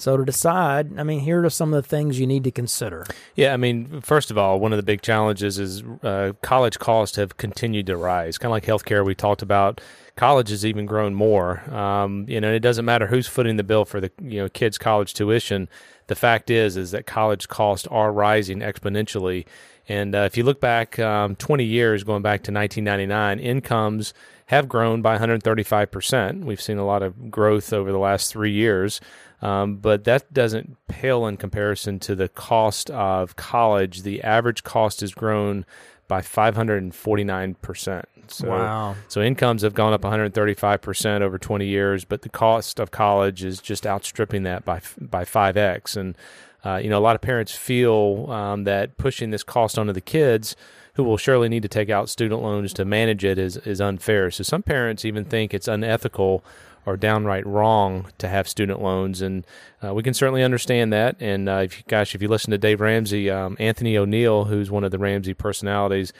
So 0.00 0.16
to 0.16 0.24
decide, 0.24 0.98
I 0.98 1.02
mean, 1.02 1.20
here 1.20 1.44
are 1.44 1.50
some 1.50 1.74
of 1.74 1.82
the 1.82 1.88
things 1.88 2.18
you 2.18 2.26
need 2.26 2.44
to 2.44 2.50
consider. 2.50 3.04
Yeah, 3.34 3.52
I 3.52 3.56
mean, 3.56 4.00
first 4.00 4.30
of 4.30 4.38
all, 4.38 4.60
one 4.60 4.72
of 4.72 4.76
the 4.76 4.82
big 4.82 5.02
challenges 5.02 5.58
is 5.58 5.82
uh, 6.02 6.32
college 6.42 6.78
costs 6.78 7.16
have 7.16 7.36
continued 7.36 7.86
to 7.86 7.96
rise. 7.96 8.38
Kind 8.38 8.50
of 8.50 8.52
like 8.52 8.64
healthcare, 8.64 9.04
we 9.04 9.14
talked 9.14 9.42
about. 9.42 9.80
College 10.16 10.50
has 10.50 10.64
even 10.64 10.86
grown 10.86 11.14
more. 11.14 11.60
Um, 11.74 12.24
you 12.28 12.40
know, 12.40 12.52
it 12.52 12.60
doesn't 12.60 12.84
matter 12.84 13.06
who's 13.06 13.26
footing 13.26 13.56
the 13.56 13.64
bill 13.64 13.84
for 13.84 14.00
the 14.00 14.10
you 14.20 14.40
know 14.40 14.48
kids' 14.48 14.78
college 14.78 15.14
tuition. 15.14 15.68
The 16.08 16.16
fact 16.16 16.50
is, 16.50 16.76
is 16.76 16.90
that 16.92 17.06
college 17.06 17.48
costs 17.48 17.86
are 17.88 18.12
rising 18.12 18.60
exponentially. 18.60 19.46
And 19.88 20.14
uh, 20.14 20.20
if 20.20 20.36
you 20.36 20.42
look 20.42 20.60
back 20.60 20.98
um, 20.98 21.34
20 21.36 21.64
years, 21.64 22.04
going 22.04 22.22
back 22.22 22.42
to 22.42 22.52
1999, 22.52 23.38
incomes 23.38 24.12
have 24.46 24.68
grown 24.68 25.02
by 25.02 25.12
135 25.12 25.90
percent. 25.90 26.44
We've 26.44 26.60
seen 26.60 26.78
a 26.78 26.86
lot 26.86 27.02
of 27.02 27.30
growth 27.30 27.72
over 27.72 27.92
the 27.92 27.98
last 27.98 28.32
three 28.32 28.52
years. 28.52 29.00
Um, 29.40 29.76
but 29.76 30.04
that 30.04 30.32
doesn't 30.32 30.76
pale 30.88 31.26
in 31.26 31.36
comparison 31.36 32.00
to 32.00 32.14
the 32.14 32.28
cost 32.28 32.90
of 32.90 33.36
college. 33.36 34.02
The 34.02 34.22
average 34.22 34.64
cost 34.64 35.00
has 35.00 35.14
grown 35.14 35.64
by 36.08 36.22
549%. 36.22 38.04
So, 38.30 38.48
wow. 38.48 38.96
So 39.06 39.22
incomes 39.22 39.62
have 39.62 39.74
gone 39.74 39.92
up 39.92 40.02
135% 40.02 41.20
over 41.20 41.38
20 41.38 41.66
years, 41.66 42.04
but 42.04 42.22
the 42.22 42.28
cost 42.28 42.80
of 42.80 42.90
college 42.90 43.44
is 43.44 43.60
just 43.60 43.86
outstripping 43.86 44.42
that 44.42 44.64
by 44.64 44.80
by 45.00 45.24
5x. 45.24 45.96
And 45.96 46.16
uh, 46.64 46.76
you 46.76 46.90
know, 46.90 46.98
a 46.98 47.00
lot 47.00 47.14
of 47.14 47.22
parents 47.22 47.52
feel 47.52 48.30
um, 48.30 48.64
that 48.64 48.96
pushing 48.96 49.30
this 49.30 49.42
cost 49.42 49.78
onto 49.78 49.92
the 49.92 50.00
kids 50.00 50.56
who 50.94 51.04
will 51.04 51.16
surely 51.16 51.48
need 51.48 51.62
to 51.62 51.68
take 51.68 51.90
out 51.90 52.08
student 52.08 52.42
loans 52.42 52.72
to 52.74 52.84
manage 52.84 53.24
it 53.24 53.38
is, 53.38 53.56
is 53.58 53.80
unfair. 53.80 54.32
So 54.32 54.42
some 54.42 54.64
parents 54.64 55.04
even 55.04 55.24
think 55.24 55.54
it's 55.54 55.68
unethical 55.68 56.42
or 56.86 56.96
downright 56.96 57.46
wrong 57.46 58.06
to 58.18 58.28
have 58.28 58.48
student 58.48 58.82
loans, 58.82 59.20
and 59.20 59.46
uh, 59.84 59.92
we 59.94 60.02
can 60.02 60.14
certainly 60.14 60.42
understand 60.42 60.92
that. 60.92 61.16
And 61.20 61.48
uh, 61.48 61.62
if 61.64 61.78
you, 61.78 61.84
gosh, 61.88 62.14
if 62.14 62.22
you 62.22 62.28
listen 62.28 62.50
to 62.50 62.58
Dave 62.58 62.80
Ramsey, 62.80 63.30
um, 63.30 63.56
Anthony 63.58 63.96
O'Neill, 63.96 64.44
who's 64.44 64.70
one 64.70 64.84
of 64.84 64.90
the 64.90 64.98
Ramsey 64.98 65.34
personalities, 65.34 66.12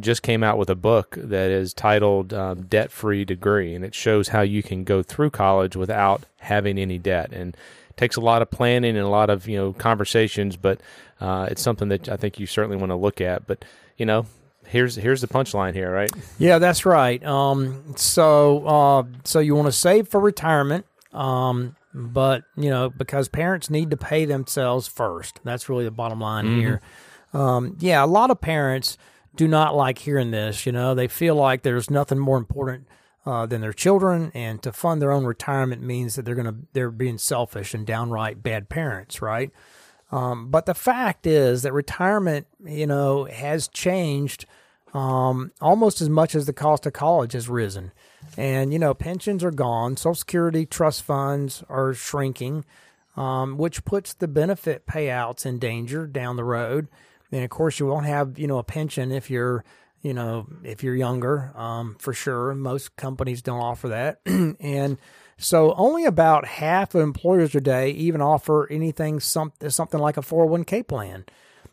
just 0.00 0.22
came 0.22 0.42
out 0.42 0.58
with 0.58 0.70
a 0.70 0.74
book 0.74 1.16
that 1.16 1.50
is 1.50 1.72
titled 1.72 2.32
um, 2.32 2.62
"Debt 2.62 2.90
Free 2.90 3.24
Degree," 3.24 3.74
and 3.74 3.84
it 3.84 3.94
shows 3.94 4.28
how 4.28 4.40
you 4.40 4.62
can 4.62 4.84
go 4.84 5.02
through 5.02 5.30
college 5.30 5.76
without 5.76 6.24
having 6.38 6.78
any 6.78 6.98
debt. 6.98 7.32
And 7.32 7.56
takes 7.96 8.16
a 8.16 8.20
lot 8.20 8.42
of 8.42 8.50
planning 8.50 8.96
and 8.96 9.06
a 9.06 9.08
lot 9.08 9.30
of 9.30 9.48
you 9.48 9.56
know 9.56 9.72
conversations, 9.72 10.56
but 10.56 10.80
uh, 11.20 11.48
it's 11.50 11.62
something 11.62 11.88
that 11.88 12.08
I 12.08 12.16
think 12.16 12.38
you 12.38 12.46
certainly 12.46 12.76
want 12.76 12.90
to 12.90 12.96
look 12.96 13.20
at. 13.20 13.46
But 13.46 13.64
you 13.96 14.06
know, 14.06 14.26
here's 14.66 14.96
here's 14.96 15.20
the 15.20 15.28
punchline 15.28 15.74
here, 15.74 15.92
right? 15.92 16.10
Yeah, 16.38 16.58
that's 16.58 16.84
right. 16.86 17.24
Um, 17.24 17.94
so 17.96 18.66
uh, 18.66 19.02
so 19.24 19.40
you 19.40 19.54
want 19.54 19.66
to 19.66 19.72
save 19.72 20.08
for 20.08 20.20
retirement, 20.20 20.86
um, 21.12 21.76
but 21.92 22.44
you 22.56 22.70
know 22.70 22.90
because 22.90 23.28
parents 23.28 23.70
need 23.70 23.90
to 23.90 23.96
pay 23.96 24.24
themselves 24.24 24.88
first. 24.88 25.40
That's 25.44 25.68
really 25.68 25.84
the 25.84 25.90
bottom 25.90 26.20
line 26.20 26.46
mm-hmm. 26.46 26.60
here. 26.60 26.80
Um, 27.32 27.76
yeah, 27.80 28.04
a 28.04 28.06
lot 28.06 28.30
of 28.30 28.40
parents 28.40 28.96
do 29.34 29.48
not 29.48 29.74
like 29.74 29.98
hearing 29.98 30.30
this. 30.30 30.66
You 30.66 30.72
know, 30.72 30.94
they 30.94 31.08
feel 31.08 31.34
like 31.34 31.62
there's 31.62 31.90
nothing 31.90 32.18
more 32.18 32.38
important. 32.38 32.86
Uh, 33.26 33.46
than 33.46 33.62
their 33.62 33.72
children, 33.72 34.30
and 34.34 34.62
to 34.62 34.70
fund 34.70 35.00
their 35.00 35.10
own 35.10 35.24
retirement 35.24 35.80
means 35.80 36.14
that 36.14 36.26
they're 36.26 36.34
gonna 36.34 36.56
they're 36.74 36.90
being 36.90 37.16
selfish 37.16 37.72
and 37.72 37.86
downright 37.86 38.42
bad 38.42 38.68
parents, 38.68 39.22
right? 39.22 39.50
Um, 40.14 40.48
but 40.48 40.66
the 40.66 40.74
fact 40.74 41.26
is 41.26 41.62
that 41.62 41.72
retirement, 41.72 42.46
you 42.64 42.86
know, 42.86 43.24
has 43.24 43.66
changed 43.66 44.46
um, 44.94 45.50
almost 45.60 46.00
as 46.00 46.08
much 46.08 46.36
as 46.36 46.46
the 46.46 46.52
cost 46.52 46.86
of 46.86 46.92
college 46.92 47.32
has 47.32 47.48
risen. 47.48 47.90
And, 48.36 48.72
you 48.72 48.78
know, 48.78 48.94
pensions 48.94 49.42
are 49.42 49.50
gone, 49.50 49.96
Social 49.96 50.14
Security 50.14 50.66
trust 50.66 51.02
funds 51.02 51.64
are 51.68 51.94
shrinking, 51.94 52.64
um, 53.16 53.58
which 53.58 53.84
puts 53.84 54.14
the 54.14 54.28
benefit 54.28 54.86
payouts 54.86 55.44
in 55.44 55.58
danger 55.58 56.06
down 56.06 56.36
the 56.36 56.44
road. 56.44 56.86
And 57.32 57.42
of 57.42 57.50
course, 57.50 57.80
you 57.80 57.86
won't 57.86 58.06
have, 58.06 58.38
you 58.38 58.46
know, 58.46 58.58
a 58.58 58.62
pension 58.64 59.10
if 59.10 59.30
you're, 59.30 59.64
you 60.00 60.14
know, 60.14 60.46
if 60.62 60.84
you're 60.84 60.94
younger, 60.94 61.50
um, 61.56 61.96
for 61.98 62.12
sure. 62.12 62.54
Most 62.54 62.94
companies 62.94 63.42
don't 63.42 63.60
offer 63.60 63.88
that. 63.88 64.20
and, 64.26 64.96
so 65.36 65.74
only 65.74 66.04
about 66.04 66.46
half 66.46 66.94
of 66.94 67.02
employers 67.02 67.52
today 67.52 67.90
even 67.90 68.20
offer 68.20 68.70
anything 68.70 69.20
something 69.20 69.70
something 69.70 70.00
like 70.00 70.16
a 70.16 70.22
401k 70.22 70.86
plan. 70.86 71.24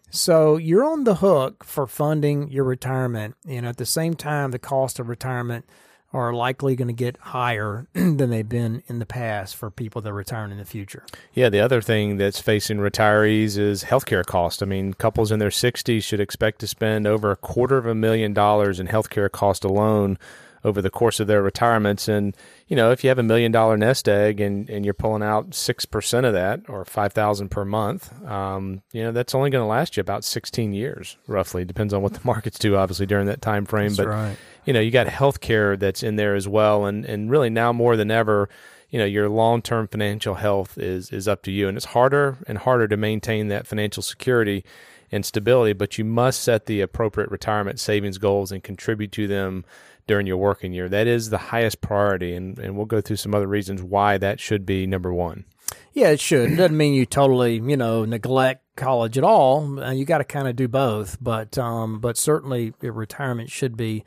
So 0.10 0.58
you're 0.58 0.84
on 0.84 1.06
the 1.06 1.16
hook 1.16 1.64
for 1.64 1.88
funding 1.88 2.50
your 2.50 2.66
retirement, 2.66 3.36
and 3.48 3.66
at 3.66 3.78
the 3.78 3.86
same 3.86 4.14
time, 4.14 4.52
the 4.52 4.60
cost 4.60 5.00
of 5.00 5.08
retirement 5.08 5.66
are 6.14 6.34
likely 6.34 6.76
going 6.76 6.90
to 6.90 6.94
get 6.94 7.18
higher 7.18 7.88
than 7.94 8.30
they've 8.30 8.48
been 8.48 8.84
in 8.88 9.00
the 9.00 9.06
past 9.06 9.56
for 9.56 9.72
people 9.72 10.02
that 10.02 10.12
retire 10.12 10.46
in 10.46 10.58
the 10.58 10.66
future. 10.66 11.06
Yeah, 11.34 11.50
the 11.50 11.62
other 11.62 11.82
thing 11.82 12.18
that's 12.18 12.42
facing 12.42 12.80
retirees 12.80 13.58
is 13.58 13.86
healthcare 13.86 14.26
cost. 14.26 14.62
I 14.62 14.66
mean, 14.66 14.94
couples 14.94 15.32
in 15.32 15.40
their 15.40 15.50
60s 15.50 16.04
should 16.04 16.20
expect 16.20 16.60
to 16.60 16.68
spend 16.68 17.08
over 17.08 17.32
a 17.32 17.38
quarter 17.38 17.78
of 17.78 17.86
a 17.86 17.96
million 17.96 18.34
dollars 18.34 18.80
in 18.80 18.88
healthcare 18.88 19.32
cost 19.32 19.64
alone 19.64 20.18
over 20.64 20.82
the 20.82 20.90
course 20.90 21.20
of 21.20 21.28
their 21.28 21.42
retirements. 21.42 22.08
And, 22.08 22.36
you 22.68 22.76
know, 22.76 22.92
if 22.92 23.04
you 23.04 23.10
have 23.10 23.20
a 23.20 23.24
million 23.24 23.52
dollar 23.52 23.78
nest 23.78 24.08
egg 24.08 24.40
and, 24.40 24.70
and 24.70 24.86
you're 24.86 24.94
pulling 24.94 25.24
out 25.24 25.52
6% 25.52 26.26
of 26.26 26.34
that 26.34 26.62
or 26.68 26.86
5000 26.86 27.50
per 27.50 27.66
month, 27.66 28.26
um, 28.26 28.82
you 28.92 29.04
know, 29.04 29.12
that's 29.12 29.34
only 29.34 29.50
going 29.50 29.64
to 29.64 29.68
last 29.68 29.98
you 29.98 30.02
about 30.02 30.24
16 30.24 30.74
years, 30.74 31.18
roughly. 31.28 31.66
Depends 31.66 31.94
on 31.94 32.02
what 32.02 32.14
the 32.14 32.22
markets 32.26 32.60
do, 32.60 32.76
obviously, 32.76 33.06
during 33.06 33.26
that 33.28 33.42
time 33.42 33.66
frame. 33.66 33.90
That's 33.90 33.98
but, 33.98 34.08
right. 34.08 34.38
you 34.66 34.74
know, 34.74 34.80
you 34.80 34.92
got 34.92 35.08
health 35.08 35.42
care 35.42 35.76
that's 35.78 36.04
in 36.04 36.16
there 36.16 36.36
as 36.36 36.48
well. 36.48 36.86
And, 36.86 37.06
and 37.06 37.32
really 37.32 37.50
now 37.50 37.74
more 37.74 37.96
than 37.96 38.12
ever, 38.12 38.50
you 38.92 39.00
know 39.00 39.06
your 39.06 39.30
long-term 39.30 39.88
financial 39.88 40.36
health 40.36 40.78
is 40.78 41.12
is 41.12 41.28
up 41.28 41.42
to 41.44 41.52
you 41.52 41.68
and 41.68 41.78
it's 41.78 41.88
harder 41.88 42.38
and 42.46 42.60
harder 42.60 42.88
to 42.88 42.98
maintain 42.98 43.48
that 43.48 43.66
financial 43.66 44.04
security 44.04 44.64
and 45.12 45.26
stability 45.26 45.74
but 45.74 45.98
you 45.98 46.06
must 46.06 46.42
set 46.42 46.68
the 46.68 46.82
appropriate 46.82 47.32
retirement 47.32 47.80
savings 47.80 48.18
goals 48.18 48.52
and 48.52 48.64
contribute 48.64 49.12
to 49.12 49.28
them 49.28 49.66
during 50.12 50.28
your 50.28 50.36
working 50.36 50.74
year. 50.74 50.90
That 50.90 51.08
is 51.08 51.30
the 51.30 51.38
highest 51.38 51.80
priority, 51.80 52.34
and, 52.34 52.60
and 52.60 52.76
we'll 52.76 52.86
go 52.86 53.00
through 53.00 53.16
some 53.16 53.34
other 53.34 53.48
reasons 53.48 53.82
why 53.82 54.18
that 54.18 54.42
should 54.42 54.66
be 54.66 54.86
number 54.86 55.14
one. 55.14 55.46
Yeah, 55.94 56.10
it 56.10 56.20
should. 56.20 56.52
It 56.52 56.56
doesn't 56.58 56.76
mean 56.76 56.94
you 56.94 57.06
totally, 57.06 57.56
you 57.56 57.78
know, 57.78 58.04
neglect 58.04 58.62
college 58.76 59.18
at 59.18 59.24
all. 59.24 59.82
You 59.94 60.04
got 60.04 60.18
to 60.18 60.26
kind 60.26 60.50
of 60.50 60.58
do 60.58 60.68
both, 60.68 61.18
but 61.22 61.58
um, 61.58 62.02
but 62.02 62.18
certainly 62.18 62.74
retirement 62.82 63.50
should 63.50 63.78
be 63.78 64.04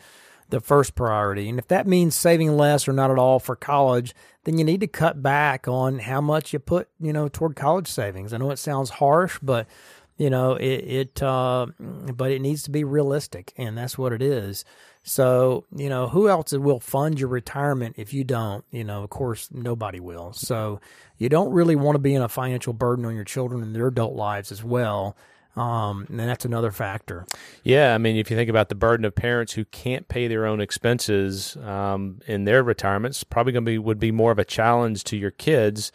the 0.51 0.61
first 0.61 0.95
priority. 0.95 1.49
And 1.49 1.59
if 1.59 1.69
that 1.69 1.87
means 1.87 2.14
saving 2.14 2.55
less 2.55 2.87
or 2.87 2.93
not 2.93 3.11
at 3.11 3.19
all 3.19 3.38
for 3.38 3.57
college, 3.57 4.14
then 4.45 4.59
you 4.59 4.64
need 4.64 4.81
to 4.81 4.87
cut 4.87 5.23
back 5.23 5.67
on 5.67 6.01
how 6.01 6.21
much 6.21 6.53
you 6.53 6.59
put, 6.59 6.90
you 7.01 7.14
know, 7.14 7.29
toward 7.29 7.57
college 7.57 7.88
savings. 7.88 8.35
I 8.35 8.37
know 8.37 8.51
it 8.51 8.59
sounds 8.59 8.90
harsh, 8.90 9.38
but 9.43 9.67
you 10.16 10.31
know, 10.31 10.55
it, 10.55 10.64
it 10.64 11.22
uh, 11.22 11.66
but 11.79 12.31
it 12.31 12.40
needs 12.40 12.62
to 12.64 12.70
be 12.70 12.85
realistic, 12.85 13.53
and 13.57 13.77
that's 13.77 13.98
what 13.98 14.12
it 14.12 14.22
is. 14.22 14.64
So, 15.03 15.66
you 15.74 15.90
know, 15.90 16.09
who 16.09 16.29
else 16.29 16.53
will 16.53 16.81
fund 16.81 17.20
your 17.20 17.29
retirement 17.29 17.96
if 17.98 18.14
you 18.14 18.24
don't? 18.24 18.64
You 18.70 18.85
know, 18.85 19.03
of 19.03 19.11
course, 19.11 19.48
nobody 19.53 20.00
will. 20.00 20.33
So, 20.33 20.81
you 21.18 21.29
don't 21.29 21.53
really 21.53 21.77
want 21.77 21.96
to 21.96 22.00
be 22.00 22.14
in 22.14 22.22
a 22.22 22.29
financial 22.29 22.72
burden 22.72 23.05
on 23.05 23.14
your 23.14 23.24
children 23.24 23.62
and 23.62 23.74
their 23.74 23.88
adult 23.88 24.14
lives 24.14 24.50
as 24.50 24.64
well. 24.64 25.16
Um, 25.57 26.07
and 26.09 26.18
that's 26.18 26.44
another 26.44 26.72
factor. 26.72 27.27
Yeah, 27.62 27.94
I 27.94 27.98
mean, 27.98 28.16
if 28.16 28.29
you 28.29 28.37
think 28.37 28.50
about 28.50 28.70
the 28.70 28.74
burden 28.74 29.05
of 29.05 29.14
parents 29.14 29.53
who 29.53 29.64
can't 29.66 30.09
pay 30.09 30.27
their 30.27 30.46
own 30.46 30.61
expenses 30.61 31.57
um, 31.59 32.20
in 32.27 32.44
their 32.44 32.64
retirements, 32.64 33.22
probably 33.22 33.53
going 33.53 33.64
to 33.64 33.70
be 33.70 33.79
would 33.79 34.00
be 34.00 34.11
more 34.11 34.33
of 34.33 34.38
a 34.38 34.44
challenge 34.44 35.05
to 35.05 35.16
your 35.16 35.31
kids 35.31 35.92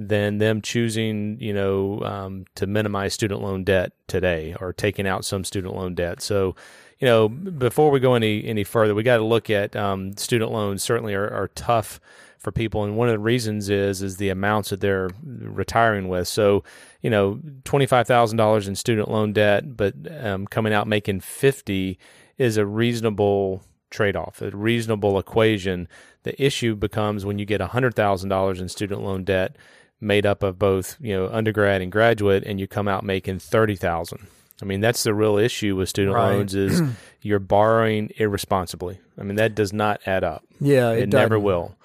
than 0.00 0.38
them 0.38 0.62
choosing, 0.62 1.36
you 1.40 1.52
know, 1.52 2.00
um, 2.00 2.46
to 2.54 2.66
minimize 2.66 3.12
student 3.12 3.42
loan 3.42 3.64
debt 3.64 3.92
today 4.06 4.56
or 4.58 4.72
taking 4.72 5.06
out 5.06 5.26
some 5.26 5.44
student 5.44 5.76
loan 5.76 5.94
debt. 5.94 6.22
So, 6.22 6.56
you 6.98 7.06
know, 7.06 7.28
before 7.28 7.90
we 7.90 8.00
go 8.00 8.14
any 8.14 8.42
any 8.46 8.64
further, 8.64 8.94
we 8.94 9.02
got 9.02 9.18
to 9.18 9.24
look 9.24 9.50
at 9.50 9.76
um, 9.76 10.16
student 10.16 10.50
loans. 10.52 10.82
Certainly, 10.82 11.14
are, 11.14 11.28
are 11.28 11.48
tough 11.48 12.00
for 12.38 12.50
people, 12.50 12.82
and 12.82 12.96
one 12.96 13.08
of 13.08 13.12
the 13.12 13.18
reasons 13.18 13.68
is 13.68 14.00
is 14.00 14.16
the 14.16 14.30
amounts 14.30 14.70
that 14.70 14.80
they're 14.80 15.10
retiring 15.22 16.08
with. 16.08 16.28
So, 16.28 16.64
you 17.02 17.10
know, 17.10 17.38
twenty 17.64 17.86
five 17.86 18.06
thousand 18.06 18.38
dollars 18.38 18.68
in 18.68 18.74
student 18.76 19.10
loan 19.10 19.34
debt, 19.34 19.76
but 19.76 19.94
um, 20.22 20.46
coming 20.46 20.72
out 20.72 20.88
making 20.88 21.20
fifty 21.20 21.98
is 22.38 22.56
a 22.56 22.64
reasonable 22.64 23.62
trade 23.90 24.16
off, 24.16 24.40
a 24.40 24.50
reasonable 24.50 25.18
equation. 25.18 25.88
The 26.22 26.42
issue 26.42 26.74
becomes 26.74 27.26
when 27.26 27.38
you 27.38 27.44
get 27.44 27.60
hundred 27.60 27.94
thousand 27.94 28.30
dollars 28.30 28.62
in 28.62 28.68
student 28.70 29.02
loan 29.02 29.24
debt 29.24 29.56
made 30.00 30.26
up 30.26 30.42
of 30.42 30.58
both 30.58 30.96
you 31.00 31.14
know 31.14 31.28
undergrad 31.28 31.82
and 31.82 31.92
graduate, 31.92 32.44
and 32.44 32.58
you 32.60 32.66
come 32.66 32.88
out 32.88 33.04
making 33.04 33.38
thirty 33.38 33.76
thousand 33.76 34.26
I 34.62 34.66
mean, 34.66 34.80
that's 34.80 35.02
the 35.02 35.14
real 35.14 35.38
issue 35.38 35.76
with 35.76 35.88
student 35.88 36.14
right. 36.14 36.32
loans 36.32 36.54
is 36.54 36.82
you're 37.22 37.38
borrowing 37.38 38.10
irresponsibly. 38.16 39.00
I 39.18 39.22
mean, 39.22 39.36
that 39.36 39.54
does 39.54 39.72
not 39.72 40.00
add 40.06 40.24
up. 40.24 40.44
Yeah, 40.60 40.92
it, 40.92 41.04
it 41.04 41.08
never 41.08 41.38
will. 41.38 41.76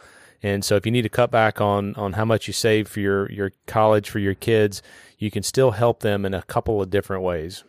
And 0.43 0.63
so 0.63 0.75
if 0.75 0.85
you 0.85 0.91
need 0.91 1.03
to 1.03 1.09
cut 1.09 1.31
back 1.31 1.59
on 1.59 1.95
on 1.95 2.13
how 2.13 2.25
much 2.25 2.47
you 2.47 2.53
save 2.53 2.87
for 2.87 2.99
your 2.99 3.31
your 3.31 3.51
college 3.65 4.09
for 4.09 4.19
your 4.19 4.35
kids, 4.35 4.81
you 5.17 5.31
can 5.31 5.43
still 5.43 5.71
help 5.71 6.01
them 6.01 6.25
in 6.25 6.33
a 6.33 6.43
couple 6.43 6.81
of 6.81 6.89
different 6.89 7.23
ways. 7.23 7.63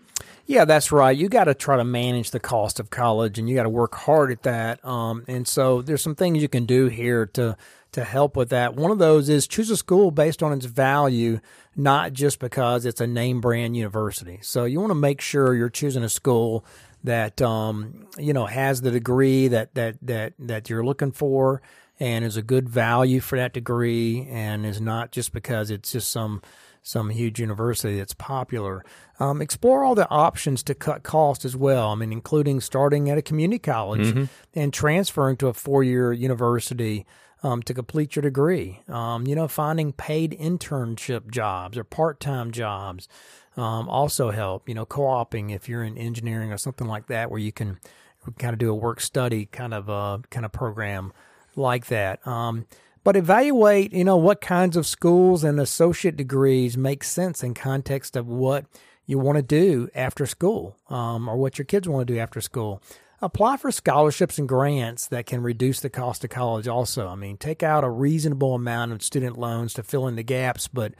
Yeah, 0.46 0.64
that's 0.64 0.92
right. 0.92 1.16
You 1.16 1.28
got 1.28 1.44
to 1.44 1.54
try 1.54 1.76
to 1.76 1.84
manage 1.84 2.30
the 2.30 2.38
cost 2.38 2.78
of 2.78 2.90
college, 2.90 3.38
and 3.38 3.48
you 3.48 3.56
got 3.56 3.64
to 3.64 3.68
work 3.68 3.94
hard 3.94 4.30
at 4.30 4.42
that. 4.42 4.84
Um, 4.84 5.24
and 5.26 5.46
so 5.46 5.82
there's 5.82 6.02
some 6.02 6.14
things 6.14 6.40
you 6.40 6.48
can 6.48 6.66
do 6.66 6.86
here 6.86 7.26
to 7.26 7.56
to 7.96 8.04
help 8.04 8.36
with 8.36 8.50
that. 8.50 8.76
One 8.76 8.90
of 8.90 8.98
those 8.98 9.30
is 9.30 9.46
choose 9.46 9.70
a 9.70 9.76
school 9.76 10.10
based 10.10 10.42
on 10.42 10.52
its 10.52 10.66
value, 10.66 11.40
not 11.74 12.12
just 12.12 12.38
because 12.38 12.84
it's 12.84 13.00
a 13.00 13.06
name 13.06 13.40
brand 13.40 13.74
university. 13.74 14.38
So 14.42 14.66
you 14.66 14.80
want 14.80 14.90
to 14.90 14.94
make 14.94 15.22
sure 15.22 15.54
you're 15.54 15.70
choosing 15.70 16.04
a 16.04 16.10
school 16.10 16.62
that 17.04 17.40
um, 17.40 18.06
you 18.18 18.34
know 18.34 18.44
has 18.44 18.82
the 18.82 18.90
degree 18.90 19.48
that 19.48 19.74
that 19.76 19.96
that 20.02 20.34
that 20.38 20.68
you're 20.68 20.84
looking 20.84 21.10
for 21.10 21.62
and 21.98 22.22
is 22.22 22.36
a 22.36 22.42
good 22.42 22.68
value 22.68 23.20
for 23.20 23.38
that 23.38 23.54
degree 23.54 24.28
and 24.30 24.66
is 24.66 24.78
not 24.78 25.10
just 25.10 25.32
because 25.32 25.70
it's 25.70 25.92
just 25.92 26.10
some 26.10 26.42
some 26.82 27.08
huge 27.08 27.40
university 27.40 27.96
that's 27.96 28.12
popular. 28.12 28.84
Um, 29.18 29.40
explore 29.40 29.84
all 29.84 29.94
the 29.94 30.08
options 30.10 30.62
to 30.64 30.74
cut 30.74 31.02
cost 31.02 31.46
as 31.46 31.56
well. 31.56 31.92
I 31.92 31.94
mean, 31.94 32.12
including 32.12 32.60
starting 32.60 33.08
at 33.08 33.16
a 33.16 33.22
community 33.22 33.58
college 33.58 34.08
mm-hmm. 34.08 34.24
and 34.52 34.70
transferring 34.70 35.38
to 35.38 35.46
a 35.46 35.54
four 35.54 35.82
year 35.82 36.12
university 36.12 37.06
um, 37.42 37.62
to 37.64 37.74
complete 37.74 38.16
your 38.16 38.22
degree. 38.22 38.80
Um, 38.88 39.26
you 39.26 39.34
know, 39.34 39.48
finding 39.48 39.92
paid 39.92 40.36
internship 40.38 41.30
jobs 41.30 41.76
or 41.76 41.84
part 41.84 42.20
time 42.20 42.50
jobs 42.50 43.08
um, 43.56 43.88
also 43.88 44.30
help. 44.30 44.68
You 44.68 44.74
know, 44.74 44.86
co 44.86 45.18
oping 45.18 45.50
if 45.50 45.68
you're 45.68 45.84
in 45.84 45.98
engineering 45.98 46.52
or 46.52 46.58
something 46.58 46.86
like 46.86 47.06
that, 47.08 47.30
where 47.30 47.40
you 47.40 47.52
can 47.52 47.78
kind 48.38 48.52
of 48.52 48.58
do 48.58 48.70
a 48.70 48.74
work 48.74 49.00
study 49.00 49.46
kind 49.46 49.74
of 49.74 49.88
uh, 49.88 50.18
kind 50.30 50.44
of 50.44 50.52
program 50.52 51.12
like 51.54 51.86
that. 51.86 52.26
Um, 52.26 52.66
but 53.04 53.16
evaluate, 53.16 53.92
you 53.92 54.04
know, 54.04 54.16
what 54.16 54.40
kinds 54.40 54.76
of 54.76 54.84
schools 54.84 55.44
and 55.44 55.60
associate 55.60 56.16
degrees 56.16 56.76
make 56.76 57.04
sense 57.04 57.44
in 57.44 57.54
context 57.54 58.16
of 58.16 58.26
what 58.26 58.64
you 59.06 59.16
want 59.16 59.36
to 59.36 59.42
do 59.42 59.88
after 59.94 60.26
school, 60.26 60.76
um, 60.90 61.28
or 61.28 61.36
what 61.36 61.56
your 61.56 61.64
kids 61.64 61.88
want 61.88 62.06
to 62.06 62.12
do 62.12 62.18
after 62.18 62.40
school. 62.40 62.82
Apply 63.22 63.56
for 63.56 63.70
scholarships 63.70 64.38
and 64.38 64.48
grants 64.48 65.08
that 65.08 65.26
can 65.26 65.42
reduce 65.42 65.80
the 65.80 65.88
cost 65.88 66.22
of 66.24 66.30
college. 66.30 66.68
Also, 66.68 67.08
I 67.08 67.14
mean, 67.14 67.38
take 67.38 67.62
out 67.62 67.82
a 67.82 67.88
reasonable 67.88 68.54
amount 68.54 68.92
of 68.92 69.02
student 69.02 69.38
loans 69.38 69.72
to 69.74 69.82
fill 69.82 70.06
in 70.06 70.16
the 70.16 70.22
gaps, 70.22 70.68
but 70.68 70.92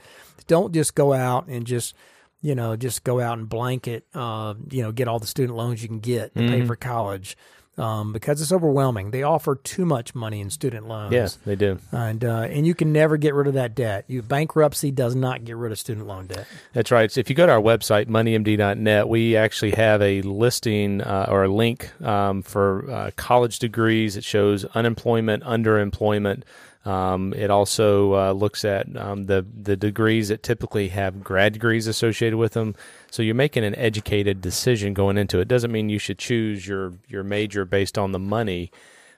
don't 0.47 0.73
just 0.73 0.95
go 0.95 1.13
out 1.13 1.47
and 1.47 1.65
just 1.65 1.95
you 2.41 2.53
know, 2.53 2.75
just 2.75 3.03
go 3.03 3.19
out 3.19 3.39
and 3.39 3.49
blanket, 3.49 4.05
uh, 4.13 4.53
you 4.69 4.83
know, 4.83 4.91
get 4.91 5.07
all 5.07 5.17
the 5.17 5.27
student 5.27 5.57
loans 5.57 5.81
you 5.81 5.87
can 5.87 5.99
get 5.99 6.35
to 6.35 6.39
mm-hmm. 6.39 6.53
pay 6.53 6.65
for 6.65 6.75
college 6.75 7.35
um, 7.77 8.13
because 8.13 8.41
it's 8.41 8.51
overwhelming. 8.51 9.11
They 9.11 9.23
offer 9.23 9.55
too 9.55 9.85
much 9.85 10.15
money 10.15 10.41
in 10.41 10.49
student 10.49 10.87
loans. 10.87 11.13
Yes, 11.13 11.37
they 11.45 11.55
do, 11.55 11.79
and 11.91 12.23
uh, 12.23 12.47
and 12.49 12.65
you 12.65 12.73
can 12.73 12.91
never 12.91 13.17
get 13.17 13.33
rid 13.33 13.47
of 13.47 13.53
that 13.53 13.75
debt. 13.75 14.05
You 14.07 14.21
bankruptcy 14.21 14.91
does 14.91 15.15
not 15.15 15.45
get 15.45 15.55
rid 15.55 15.71
of 15.71 15.79
student 15.79 16.07
loan 16.07 16.27
debt. 16.27 16.47
That's 16.73 16.91
right. 16.91 17.11
So 17.11 17.19
if 17.19 17.29
you 17.29 17.35
go 17.35 17.45
to 17.45 17.51
our 17.51 17.61
website 17.61 18.07
moneymd.net, 18.07 19.07
we 19.07 19.35
actually 19.35 19.71
have 19.71 20.01
a 20.01 20.21
listing 20.21 21.01
uh, 21.01 21.27
or 21.29 21.43
a 21.43 21.47
link 21.47 21.91
um, 22.01 22.41
for 22.41 22.89
uh, 22.89 23.11
college 23.15 23.59
degrees. 23.59 24.17
It 24.17 24.23
shows 24.23 24.65
unemployment, 24.65 25.43
underemployment. 25.43 26.43
Um, 26.87 27.33
it 27.33 27.51
also 27.51 28.13
uh, 28.13 28.31
looks 28.31 28.63
at 28.63 28.87
um, 28.95 29.25
the 29.25 29.45
the 29.61 29.75
degrees 29.75 30.29
that 30.29 30.41
typically 30.41 30.87
have 30.87 31.21
grad 31.21 31.51
degrees 31.51 31.85
associated 31.85 32.37
with 32.37 32.53
them. 32.53 32.75
So 33.11 33.21
you're 33.21 33.35
making 33.35 33.65
an 33.65 33.75
educated 33.75 34.39
decision 34.39 34.93
going 34.93 35.17
into 35.17 35.39
it. 35.39 35.49
Doesn't 35.49 35.71
mean 35.71 35.89
you 35.89 35.99
should 35.99 36.17
choose 36.17 36.65
your 36.65 36.93
your 37.09 37.23
major 37.23 37.65
based 37.65 37.97
on 37.97 38.13
the 38.13 38.19
money 38.19 38.71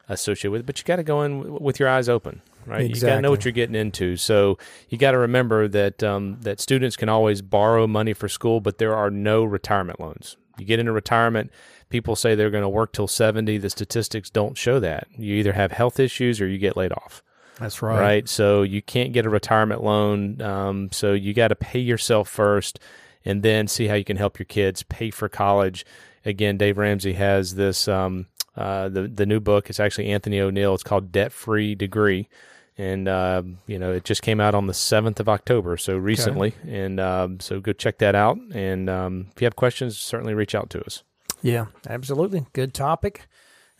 associated 0.07 0.51
with 0.51 0.61
it, 0.61 0.65
but 0.65 0.79
you 0.79 0.83
got 0.83 0.95
to 0.95 1.03
go 1.03 1.21
in 1.21 1.59
with 1.59 1.79
your 1.79 1.87
eyes 1.87 2.09
open, 2.09 2.41
right? 2.65 2.81
Exactly. 2.81 2.99
You 2.99 3.11
got 3.11 3.15
to 3.17 3.21
know 3.21 3.29
what 3.29 3.45
you're 3.45 3.51
getting 3.51 3.75
into. 3.75 4.17
So 4.17 4.57
you 4.89 4.97
got 4.97 5.11
to 5.11 5.19
remember 5.19 5.67
that 5.67 6.01
um, 6.01 6.39
that 6.41 6.59
students 6.59 6.95
can 6.95 7.07
always 7.07 7.43
borrow 7.43 7.85
money 7.85 8.13
for 8.13 8.27
school, 8.27 8.61
but 8.61 8.79
there 8.79 8.95
are 8.95 9.11
no 9.11 9.43
retirement 9.43 9.99
loans. 9.99 10.37
You 10.57 10.65
get 10.65 10.79
into 10.79 10.91
retirement, 10.91 11.51
people 11.89 12.15
say 12.15 12.33
they're 12.33 12.49
going 12.49 12.63
to 12.63 12.69
work 12.69 12.93
till 12.93 13.07
70. 13.07 13.59
The 13.59 13.69
statistics 13.69 14.31
don't 14.31 14.57
show 14.57 14.79
that. 14.79 15.07
You 15.17 15.35
either 15.35 15.53
have 15.53 15.71
health 15.71 15.99
issues 15.99 16.41
or 16.41 16.47
you 16.47 16.57
get 16.57 16.75
laid 16.75 16.91
off. 16.91 17.21
That's 17.59 17.81
right. 17.81 17.99
Right. 17.99 18.29
So 18.29 18.61
you 18.61 18.81
can't 18.81 19.13
get 19.13 19.25
a 19.25 19.29
retirement 19.29 19.83
loan. 19.83 20.41
Um, 20.41 20.89
so 20.91 21.13
you 21.13 21.33
got 21.33 21.49
to 21.49 21.55
pay 21.55 21.79
yourself 21.79 22.29
first 22.29 22.79
and 23.25 23.43
then 23.43 23.67
see 23.67 23.87
how 23.87 23.95
you 23.95 24.05
can 24.05 24.17
help 24.17 24.39
your 24.39 24.45
kids 24.45 24.83
pay 24.83 25.09
for 25.11 25.27
college. 25.27 25.85
Again, 26.25 26.57
Dave 26.57 26.77
Ramsey 26.77 27.13
has 27.13 27.55
this, 27.55 27.87
um, 27.87 28.27
uh, 28.55 28.89
the, 28.89 29.07
the 29.07 29.25
new 29.25 29.39
book. 29.39 29.69
It's 29.69 29.79
actually 29.79 30.07
Anthony 30.07 30.39
O'Neill. 30.39 30.73
It's 30.73 30.83
called 30.83 31.11
Debt 31.11 31.31
Free 31.31 31.75
Degree. 31.75 32.29
And, 32.77 33.09
uh, 33.09 33.43
you 33.67 33.77
know, 33.77 33.91
it 33.91 34.05
just 34.05 34.21
came 34.21 34.39
out 34.39 34.55
on 34.55 34.67
the 34.67 34.73
7th 34.73 35.19
of 35.19 35.27
October, 35.27 35.75
so 35.75 35.97
recently. 35.97 36.55
Okay. 36.63 36.79
And 36.85 36.99
um, 37.01 37.39
so 37.41 37.59
go 37.59 37.73
check 37.73 37.97
that 37.97 38.15
out. 38.15 38.37
And 38.53 38.89
um, 38.89 39.27
if 39.35 39.41
you 39.41 39.45
have 39.45 39.57
questions, 39.57 39.97
certainly 39.97 40.33
reach 40.33 40.55
out 40.55 40.69
to 40.69 40.85
us. 40.85 41.03
Yeah, 41.41 41.65
absolutely. 41.89 42.45
Good 42.53 42.73
topic. 42.73 43.27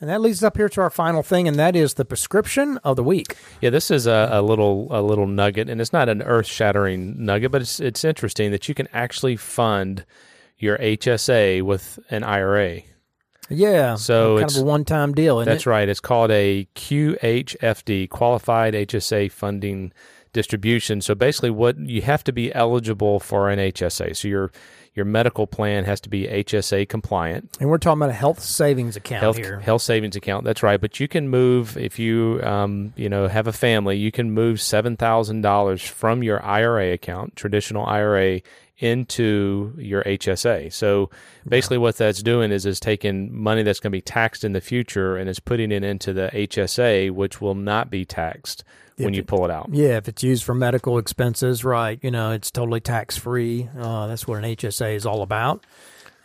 And 0.02 0.10
that 0.10 0.22
leads 0.22 0.44
up 0.44 0.56
here 0.56 0.70
to 0.70 0.82
our 0.82 0.90
final 0.90 1.24
thing, 1.24 1.48
and 1.48 1.58
that 1.60 1.76
is 1.76 1.96
the 1.96 2.06
prescription 2.06 2.78
of 2.86 2.96
the 2.96 3.04
week. 3.04 3.36
Yeah, 3.60 3.70
this 3.70 3.92
is 3.92 4.08
a, 4.08 4.30
a 4.32 4.42
little 4.42 4.88
a 4.92 5.02
little 5.02 5.28
nugget, 5.28 5.70
and 5.70 5.82
it's 5.82 5.92
not 5.92 6.08
an 6.08 6.22
earth 6.22 6.46
shattering 6.46 7.26
nugget, 7.26 7.52
but 7.52 7.62
it's 7.62 7.80
it's 7.82 8.06
interesting 8.06 8.52
that 8.52 8.70
you 8.70 8.76
can 8.76 8.88
actually 8.94 9.36
fund 9.36 10.06
your 10.58 10.78
HSA 10.78 11.64
with 11.64 12.00
an 12.10 12.24
IRA. 12.24 12.82
Yeah, 13.50 13.96
so 13.96 14.36
kind 14.36 14.46
it's 14.46 14.58
of 14.58 14.64
a 14.64 14.66
one 14.66 14.86
time 14.86 15.14
deal. 15.14 15.38
that's 15.38 15.48
it? 15.48 15.52
That's 15.52 15.66
right. 15.66 15.90
It's 15.90 16.00
called 16.00 16.32
a 16.32 16.68
QHFD, 16.76 18.10
Qualified 18.10 18.76
HSA 18.76 19.32
Funding 19.32 19.92
Distribution. 20.32 21.02
So 21.02 21.16
basically, 21.16 21.50
what 21.50 21.78
you 21.78 22.04
have 22.04 22.24
to 22.26 22.32
be 22.32 22.54
eligible 22.54 23.20
for 23.20 23.50
an 23.50 23.60
HSA. 23.60 24.16
So 24.16 24.28
you're 24.28 24.52
your 24.94 25.06
medical 25.06 25.48
plan 25.48 25.86
has 25.86 26.02
to 26.02 26.10
be 26.10 26.28
HSA 26.28 26.90
compliant. 26.90 27.58
And 27.60 27.70
we're 27.70 27.78
talking 27.78 28.00
about 28.00 28.10
a 28.10 28.14
health 28.14 28.40
savings 28.42 28.96
account 28.96 29.22
health, 29.22 29.38
here. 29.38 29.60
Health 29.60 29.82
savings 29.82 30.16
account. 30.16 30.46
That's 30.46 30.64
right. 30.64 30.80
But 30.80 31.00
you 31.00 31.08
can 31.08 31.30
move 31.30 31.78
if 31.78 32.00
you 32.00 32.42
um, 32.44 32.94
you 32.96 33.10
know 33.10 33.28
have 33.28 33.48
a 33.48 33.54
family. 33.54 33.98
You 33.98 34.12
can 34.12 34.32
move 34.32 34.62
seven 34.62 34.98
thousand 34.98 35.42
dollars 35.42 35.82
from 35.82 36.24
your 36.24 36.44
IRA 36.44 36.92
account, 36.94 37.36
traditional 37.36 37.86
IRA, 37.86 38.42
into 38.80 39.74
your 39.78 40.04
HSA. 40.04 40.72
So 40.72 41.10
basically, 41.48 41.78
what 41.78 41.98
that's 41.98 42.24
doing 42.24 42.52
is 42.52 42.66
is 42.66 42.80
taking 42.80 43.36
money 43.36 43.64
that's 43.64 43.80
going 43.80 43.92
to 43.92 43.98
be 43.98 44.02
taxed 44.02 44.44
in 44.44 44.54
the 44.54 44.62
future 44.62 45.18
and 45.18 45.30
is 45.30 45.40
putting 45.40 45.72
it 45.72 45.84
into 45.84 46.14
the 46.14 46.30
HSA, 46.34 47.12
which 47.12 47.42
will 47.42 47.56
not 47.56 47.90
be 47.90 48.06
taxed 48.06 48.64
when 49.06 49.14
you 49.14 49.24
pull 49.24 49.46
it 49.46 49.52
out. 49.52 49.70
Yeah, 49.72 49.98
if 49.98 50.08
it's 50.08 50.24
used 50.24 50.44
for 50.44 50.54
medical 50.54 50.98
expenses, 50.98 51.64
right? 51.64 52.00
You 52.02 52.12
know, 52.12 52.32
it's 52.32 52.52
totally 52.52 52.80
tax 52.80 53.18
free. 53.18 53.70
Uh, 53.78 54.08
that's 54.08 54.28
what 54.28 54.44
an 54.44 54.44
HSA 54.44 54.96
is 54.96 55.06
all 55.06 55.22
about. 55.22 55.66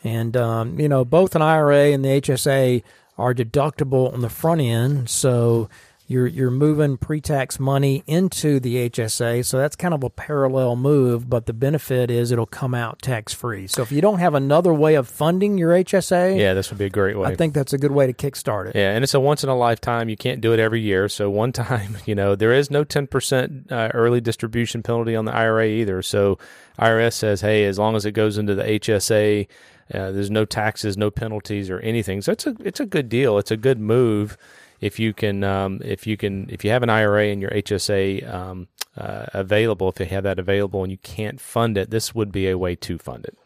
And 0.03 0.37
um, 0.37 0.79
you 0.79 0.89
know, 0.89 1.05
both 1.05 1.35
an 1.35 1.43
IRA 1.43 1.93
and 1.93 2.05
the 2.05 2.21
HSA 2.21 2.83
are 3.17 3.35
deductible 3.35 4.13
on 4.13 4.21
the 4.21 4.29
front 4.29 4.61
end, 4.61 5.09
so 5.09 5.69
you're 6.15 6.29
you're 6.29 6.51
moving 6.51 6.97
pre-tax 6.97 7.59
money 7.59 8.05
into 8.07 8.61
the 8.61 8.89
HSA, 8.89 9.45
so 9.45 9.59
that's 9.59 9.75
kind 9.75 9.93
of 9.93 10.05
a 10.05 10.11
parallel 10.11 10.77
move. 10.77 11.29
But 11.29 11.47
the 11.47 11.53
benefit 11.53 12.11
is 12.11 12.31
it'll 12.31 12.47
come 12.47 12.73
out 12.73 13.03
tax 13.03 13.35
free. 13.35 13.67
So 13.67 13.83
if 13.83 13.91
you 13.91 14.01
don't 14.01 14.21
have 14.21 14.35
another 14.35 14.73
way 14.73 14.95
of 14.95 15.09
funding 15.09 15.59
your 15.59 15.73
HSA, 15.73 16.39
yeah, 16.39 16.55
this 16.55 16.71
would 16.71 16.79
be 16.79 16.85
a 16.85 16.91
great 16.91 17.19
way. 17.19 17.29
I 17.29 17.35
think 17.35 17.53
that's 17.53 17.73
a 17.73 17.79
good 17.79 17.91
way 17.91 18.07
to 18.07 18.13
kickstart 18.13 18.69
it. 18.69 18.77
Yeah, 18.77 18.95
and 18.95 19.03
it's 19.03 19.13
a 19.13 19.21
once 19.21 19.43
in 19.43 19.51
a 19.51 19.57
lifetime. 19.57 20.09
You 20.09 20.17
can't 20.17 20.41
do 20.41 20.53
it 20.53 20.61
every 20.61 20.81
year. 20.81 21.09
So 21.09 21.29
one 21.29 21.53
time, 21.65 21.99
you 22.07 22.15
know, 22.15 22.37
there 22.37 22.53
is 22.53 22.71
no 22.71 22.85
ten 22.85 23.09
percent 23.09 23.71
uh, 23.71 23.91
early 23.93 24.21
distribution 24.21 24.83
penalty 24.83 25.17
on 25.17 25.25
the 25.25 25.35
IRA 25.35 25.67
either. 25.67 26.01
So 26.01 26.39
IRS 26.79 27.15
says, 27.15 27.41
hey, 27.41 27.65
as 27.65 27.79
long 27.79 27.97
as 27.97 28.07
it 28.07 28.13
goes 28.13 28.39
into 28.39 28.55
the 28.55 28.65
HSA. 28.65 29.49
Uh, 29.93 30.11
there's 30.11 30.31
no 30.31 30.47
taxes, 30.47 30.97
no 30.97 31.11
penalties, 31.11 31.69
or 31.69 31.79
anything. 31.81 32.23
So 32.23 32.33
it's 32.33 32.47
a 32.47 32.57
it's 32.61 32.81
a 32.81 32.87
good 32.87 33.11
deal. 33.11 33.37
It's 33.37 33.51
a 33.51 33.57
good 33.57 33.79
move 33.79 34.39
if 34.85 34.99
you 34.99 35.15
can 35.15 35.43
um, 35.43 35.81
if 35.83 36.07
you 36.07 36.19
can 36.19 36.47
if 36.51 36.63
you 36.63 36.71
have 36.71 36.83
an 36.83 36.91
IRA 36.91 37.29
and 37.29 37.41
your 37.41 37.51
HSA 37.51 38.31
um, 38.33 38.69
uh, 38.99 39.27
available, 39.33 39.89
if 39.89 39.99
you 39.99 40.05
have 40.05 40.25
that 40.25 40.39
available 40.39 40.83
and 40.83 40.93
you 40.93 40.99
can't 40.99 41.41
fund 41.41 41.79
it, 41.79 41.89
this 41.89 42.15
would 42.15 42.31
be 42.31 42.49
a 42.49 42.59
way 42.59 42.77
to 42.77 42.99
fund 42.99 43.25
it. 43.25 43.39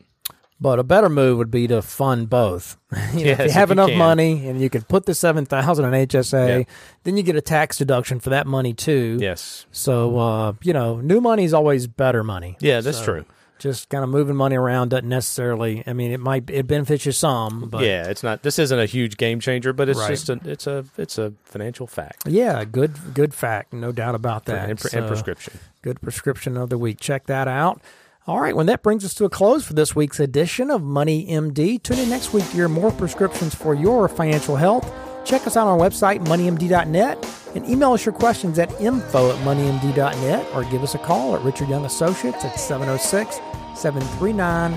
But 0.60 0.80
a 0.80 0.82
better 0.82 1.08
move 1.08 1.38
would 1.38 1.52
be 1.52 1.68
to 1.68 1.80
fund 1.80 2.28
both. 2.28 2.76
you 3.14 3.24
know, 3.26 3.30
yes, 3.30 3.40
if 3.40 3.46
you 3.46 3.52
have 3.52 3.70
if 3.70 3.74
enough 3.74 3.90
you 3.90 3.96
money 3.96 4.48
and 4.48 4.60
you 4.60 4.68
can 4.68 4.82
put 4.82 5.06
the 5.06 5.14
seven 5.14 5.46
thousand 5.46 5.84
in 5.84 6.08
HSA, 6.08 6.66
then 7.04 7.16
you 7.16 7.22
get 7.22 7.36
a 7.36 7.40
tax 7.40 7.78
deduction 7.78 8.18
for 8.18 8.30
that 8.30 8.48
money 8.48 8.74
too. 8.74 9.18
Yes. 9.20 9.66
So 9.70 10.18
uh, 10.18 10.52
you 10.62 10.72
know, 10.72 11.00
new 11.00 11.20
money 11.20 11.44
is 11.44 11.54
always 11.54 11.86
better 11.86 12.24
money. 12.24 12.56
Yeah, 12.58 12.80
that's 12.80 12.98
so, 12.98 13.04
true 13.04 13.24
just 13.58 13.88
kind 13.88 14.04
of 14.04 14.10
moving 14.10 14.36
money 14.36 14.56
around 14.56 14.90
doesn't 14.90 15.08
necessarily. 15.08 15.82
I 15.86 15.92
mean, 15.92 16.10
it 16.10 16.20
might 16.20 16.48
it 16.50 16.66
benefits 16.66 17.06
you 17.06 17.12
some, 17.12 17.68
but 17.68 17.82
yeah, 17.84 18.08
it's 18.08 18.22
not. 18.22 18.42
This 18.42 18.58
isn't 18.58 18.78
a 18.78 18.86
huge 18.86 19.16
game 19.16 19.40
changer, 19.40 19.72
but 19.72 19.88
it's 19.88 19.98
right. 19.98 20.10
just 20.10 20.28
a 20.28 20.40
it's 20.44 20.66
a 20.66 20.84
it's 20.96 21.18
a 21.18 21.32
financial 21.44 21.86
fact. 21.86 22.26
Yeah, 22.26 22.64
good 22.64 23.14
good 23.14 23.34
fact, 23.34 23.72
no 23.72 23.92
doubt 23.92 24.14
about 24.14 24.46
that. 24.46 24.70
And, 24.70 24.80
so, 24.80 24.98
and 24.98 25.08
prescription, 25.08 25.58
good 25.82 26.00
prescription 26.00 26.56
of 26.56 26.70
the 26.70 26.78
week. 26.78 27.00
Check 27.00 27.26
that 27.26 27.48
out. 27.48 27.80
All 28.26 28.40
right, 28.40 28.54
when 28.54 28.66
that 28.66 28.82
brings 28.82 29.06
us 29.06 29.14
to 29.14 29.24
a 29.24 29.30
close 29.30 29.64
for 29.64 29.72
this 29.72 29.96
week's 29.96 30.20
edition 30.20 30.70
of 30.70 30.82
Money 30.82 31.26
MD. 31.26 31.82
Tune 31.82 31.98
in 31.98 32.10
next 32.10 32.34
week 32.34 32.44
to 32.44 32.50
hear 32.50 32.68
more 32.68 32.92
prescriptions 32.92 33.54
for 33.54 33.74
your 33.74 34.06
financial 34.06 34.56
health. 34.56 34.84
Check 35.28 35.46
us 35.46 35.56
out 35.56 35.66
on 35.66 35.78
our 35.78 35.88
website, 35.88 36.24
moneymd.net, 36.24 37.52
and 37.54 37.68
email 37.68 37.92
us 37.92 38.04
your 38.04 38.14
questions 38.14 38.58
at 38.58 38.72
info 38.80 39.30
at 39.30 39.36
moneymd.net 39.44 40.46
or 40.54 40.64
give 40.64 40.82
us 40.82 40.94
a 40.94 40.98
call 40.98 41.36
at 41.36 41.42
Richard 41.42 41.68
Young 41.68 41.84
Associates 41.84 42.44
at 42.44 42.58
706 42.58 43.36
739 43.78 44.76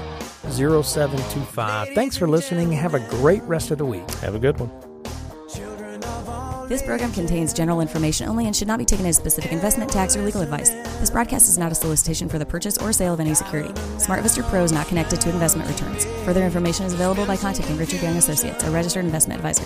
0725. 0.51 1.89
Thanks 1.89 2.17
for 2.17 2.27
listening. 2.27 2.71
Have 2.71 2.93
a 2.93 2.99
great 2.99 3.43
rest 3.43 3.71
of 3.71 3.77
the 3.77 3.85
week. 3.85 4.09
Have 4.15 4.35
a 4.35 4.39
good 4.39 4.59
one. 4.59 4.71
This 6.67 6.81
program 6.81 7.11
contains 7.11 7.53
general 7.53 7.81
information 7.81 8.29
only 8.29 8.45
and 8.45 8.55
should 8.55 8.67
not 8.67 8.79
be 8.79 8.85
taken 8.85 9.05
as 9.05 9.17
specific 9.17 9.51
investment, 9.51 9.91
tax, 9.91 10.15
or 10.15 10.21
legal 10.21 10.39
advice. 10.39 10.69
This 10.69 11.09
broadcast 11.09 11.49
is 11.49 11.57
not 11.57 11.69
a 11.73 11.75
solicitation 11.75 12.29
for 12.29 12.39
the 12.39 12.45
purchase 12.45 12.77
or 12.77 12.93
sale 12.93 13.13
of 13.13 13.19
any 13.19 13.33
security. 13.33 13.73
SmartVestor 13.97 14.49
Pro 14.49 14.63
is 14.63 14.71
not 14.71 14.87
connected 14.87 15.19
to 15.19 15.29
investment 15.29 15.67
returns. 15.67 16.05
Further 16.23 16.45
information 16.45 16.85
is 16.85 16.93
available 16.93 17.25
by 17.25 17.35
contacting 17.35 17.77
Richard 17.77 18.01
Young 18.01 18.15
Associates, 18.15 18.63
a 18.63 18.71
registered 18.71 19.03
investment 19.03 19.37
advisor. 19.37 19.65